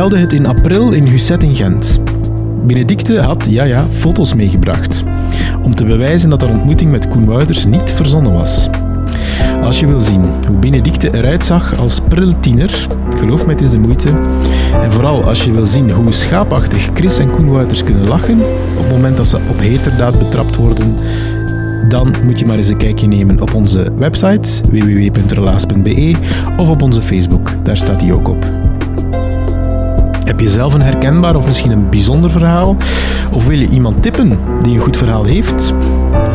vertelde 0.00 0.24
het 0.24 0.32
in 0.32 0.46
april 0.46 0.92
in 0.92 1.06
Husset 1.06 1.42
in 1.42 1.54
Gent. 1.54 2.00
Benedicte 2.66 3.20
had, 3.20 3.46
ja 3.50 3.64
ja, 3.64 3.86
foto's 3.92 4.34
meegebracht. 4.34 5.04
Om 5.62 5.74
te 5.74 5.84
bewijzen 5.84 6.30
dat 6.30 6.40
haar 6.40 6.50
ontmoeting 6.50 6.90
met 6.90 7.08
Koen 7.08 7.26
Wouters 7.26 7.64
niet 7.64 7.90
verzonnen 7.90 8.32
was. 8.32 8.68
Als 9.62 9.80
je 9.80 9.86
wil 9.86 10.00
zien 10.00 10.24
hoe 10.46 10.56
Benedicte 10.56 11.14
eruit 11.14 11.44
zag 11.44 11.78
als 11.78 12.00
tiener, 12.40 12.86
geloof 13.16 13.46
mij, 13.46 13.54
het 13.54 13.62
is 13.62 13.70
de 13.70 13.78
moeite. 13.78 14.08
En 14.82 14.92
vooral 14.92 15.24
als 15.24 15.44
je 15.44 15.52
wil 15.52 15.66
zien 15.66 15.90
hoe 15.90 16.12
schaapachtig 16.12 16.90
Chris 16.94 17.18
en 17.18 17.30
Koen 17.30 17.50
Wouters 17.50 17.84
kunnen 17.84 18.08
lachen 18.08 18.40
op 18.76 18.82
het 18.82 18.90
moment 18.90 19.16
dat 19.16 19.26
ze 19.26 19.36
op 19.36 19.58
heterdaad 19.58 20.18
betrapt 20.18 20.56
worden, 20.56 20.94
dan 21.88 22.14
moet 22.24 22.38
je 22.38 22.46
maar 22.46 22.56
eens 22.56 22.68
een 22.68 22.76
kijkje 22.76 23.06
nemen 23.06 23.40
op 23.40 23.54
onze 23.54 23.92
website 23.96 24.50
www.relaas.be 24.70 26.14
of 26.56 26.68
op 26.68 26.82
onze 26.82 27.02
Facebook, 27.02 27.54
daar 27.64 27.76
staat 27.76 28.00
die 28.00 28.12
ook 28.12 28.28
op. 28.28 28.69
Heb 30.40 30.48
je 30.48 30.54
zelf 30.54 30.74
een 30.74 30.82
herkenbaar 30.82 31.36
of 31.36 31.46
misschien 31.46 31.70
een 31.70 31.88
bijzonder 31.90 32.30
verhaal? 32.30 32.76
Of 33.32 33.46
wil 33.46 33.58
je 33.58 33.68
iemand 33.68 34.02
tippen 34.02 34.38
die 34.60 34.74
een 34.74 34.80
goed 34.80 34.96
verhaal 34.96 35.24
heeft? 35.24 35.72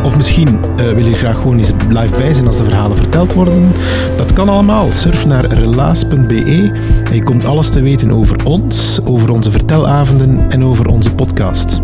Of 0.04 0.16
misschien 0.16 0.48
uh, 0.48 0.92
wil 0.92 1.06
je 1.06 1.14
graag 1.14 1.36
gewoon 1.36 1.58
eens 1.58 1.72
live 1.88 2.16
bij 2.16 2.34
zijn 2.34 2.46
als 2.46 2.56
de 2.56 2.64
verhalen 2.64 2.96
verteld 2.96 3.32
worden? 3.32 3.72
Dat 4.16 4.32
kan 4.32 4.48
allemaal. 4.48 4.92
Surf 4.92 5.26
naar 5.26 5.44
relaas.be 5.44 6.70
en 7.04 7.14
je 7.14 7.22
komt 7.22 7.44
alles 7.44 7.70
te 7.70 7.80
weten 7.80 8.10
over 8.10 8.44
ons, 8.44 9.00
over 9.04 9.30
onze 9.30 9.50
vertelavonden 9.50 10.50
en 10.50 10.64
over 10.64 10.86
onze 10.86 11.14
podcast. 11.14 11.80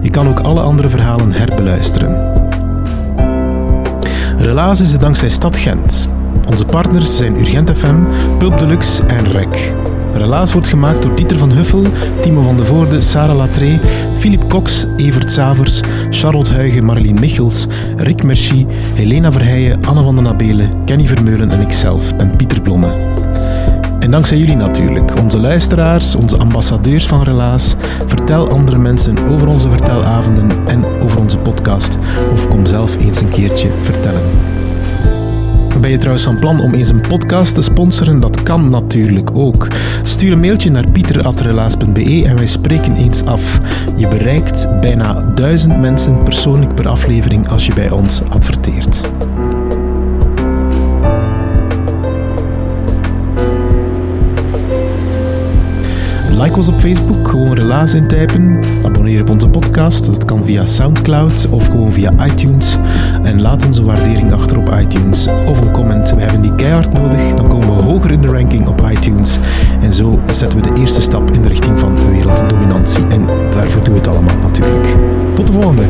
Je 0.00 0.10
kan 0.10 0.28
ook 0.28 0.40
alle 0.40 0.60
andere 0.60 0.88
verhalen 0.88 1.32
herbeluisteren. 1.32 2.32
Relaas 4.36 4.80
is 4.80 4.92
het 4.92 5.00
dankzij 5.00 5.30
Stad 5.30 5.56
Gent. 5.56 6.08
Onze 6.50 6.64
partners 6.64 7.16
zijn 7.16 7.36
Urgent 7.36 7.70
FM, 7.70 7.96
Pulp 8.38 8.58
Deluxe 8.58 9.02
en 9.06 9.32
REC. 9.32 9.72
Relaas 10.22 10.52
wordt 10.52 10.68
gemaakt 10.68 11.02
door 11.02 11.14
Dieter 11.14 11.38
van 11.38 11.52
Huffel, 11.52 11.82
Timo 12.20 12.42
van 12.42 12.56
de 12.56 12.66
Voorde, 12.66 13.00
Sarah 13.00 13.36
Latré, 13.36 13.80
Philippe 14.18 14.46
Cox, 14.46 14.86
Evert 14.96 15.30
Savers, 15.32 15.80
Charlotte 16.10 16.52
Huigen, 16.52 16.84
Marleen 16.84 17.20
Michels, 17.20 17.66
Rick 17.96 18.22
Merci, 18.22 18.66
Helena 18.94 19.32
Verheijen, 19.32 19.84
Anne 19.84 20.02
van 20.02 20.14
den 20.14 20.24
Nabelen, 20.24 20.84
Kenny 20.84 21.06
Vermeulen 21.06 21.50
en 21.50 21.60
ikzelf 21.60 22.16
ben 22.16 22.36
Pieter 22.36 22.62
Blomme. 22.62 22.94
En 24.00 24.10
dankzij 24.10 24.38
jullie 24.38 24.56
natuurlijk, 24.56 25.20
onze 25.20 25.40
luisteraars, 25.40 26.14
onze 26.14 26.36
ambassadeurs 26.36 27.06
van 27.06 27.22
Relaas. 27.22 27.74
Vertel 28.06 28.48
andere 28.48 28.78
mensen 28.78 29.28
over 29.28 29.48
onze 29.48 29.68
vertelavonden 29.68 30.66
en 30.66 30.84
over 31.02 31.20
onze 31.20 31.38
podcast. 31.38 31.98
Of 32.32 32.48
kom 32.48 32.66
zelf 32.66 32.96
eens 32.96 33.20
een 33.20 33.28
keertje 33.28 33.70
vertellen. 33.82 34.51
Ben 35.82 35.90
je 35.90 35.96
trouwens 35.96 36.24
van 36.24 36.38
plan 36.38 36.60
om 36.60 36.74
eens 36.74 36.88
een 36.88 37.00
podcast 37.00 37.54
te 37.54 37.62
sponsoren? 37.62 38.20
Dat 38.20 38.42
kan 38.42 38.70
natuurlijk 38.70 39.36
ook. 39.36 39.66
Stuur 40.02 40.32
een 40.32 40.40
mailtje 40.40 40.70
naar 40.70 40.90
pieter.relaas.be 40.90 42.22
en 42.26 42.36
wij 42.36 42.46
spreken 42.46 42.96
eens 42.96 43.24
af. 43.24 43.58
Je 43.96 44.08
bereikt 44.08 44.80
bijna 44.80 45.32
duizend 45.34 45.80
mensen 45.80 46.22
persoonlijk 46.22 46.74
per 46.74 46.88
aflevering 46.88 47.48
als 47.48 47.66
je 47.66 47.74
bij 47.74 47.90
ons 47.90 48.22
adverteert. 48.28 49.10
Like 56.40 56.56
ons 56.56 56.68
op 56.68 56.80
Facebook, 56.80 57.28
gewoon 57.28 57.52
relaas 57.52 57.94
intypen. 57.94 58.60
Abonneer 58.84 59.20
op 59.20 59.30
onze 59.30 59.48
podcast, 59.48 60.04
dat 60.04 60.24
kan 60.24 60.44
via 60.44 60.66
Soundcloud 60.66 61.48
of 61.50 61.66
gewoon 61.66 61.92
via 61.92 62.12
iTunes. 62.26 62.76
En 63.22 63.40
laat 63.40 63.66
onze 63.66 63.84
waardering 63.84 64.32
achter 64.32 64.58
op 64.58 64.74
iTunes 64.80 65.26
of 65.46 65.60
een 65.60 65.70
comment. 65.70 66.10
We 66.14 66.20
hebben 66.20 66.40
die 66.40 66.54
keihard 66.54 66.92
nodig, 66.92 67.34
dan 67.34 67.48
komen 67.48 67.76
we 67.76 67.82
hoger 67.82 68.10
in 68.10 68.20
de 68.20 68.28
ranking 68.28 68.68
op 68.68 68.88
iTunes. 68.90 69.38
En 69.80 69.92
zo 69.92 70.20
zetten 70.26 70.60
we 70.60 70.72
de 70.72 70.80
eerste 70.80 71.02
stap 71.02 71.30
in 71.30 71.42
de 71.42 71.48
richting 71.48 71.80
van 71.80 72.10
werelddominantie. 72.10 73.06
En 73.06 73.26
daarvoor 73.26 73.84
doen 73.84 73.94
we 73.94 73.98
het 73.98 74.08
allemaal 74.08 74.38
natuurlijk. 74.42 74.96
Tot 75.34 75.46
de 75.46 75.52
volgende! 75.52 75.84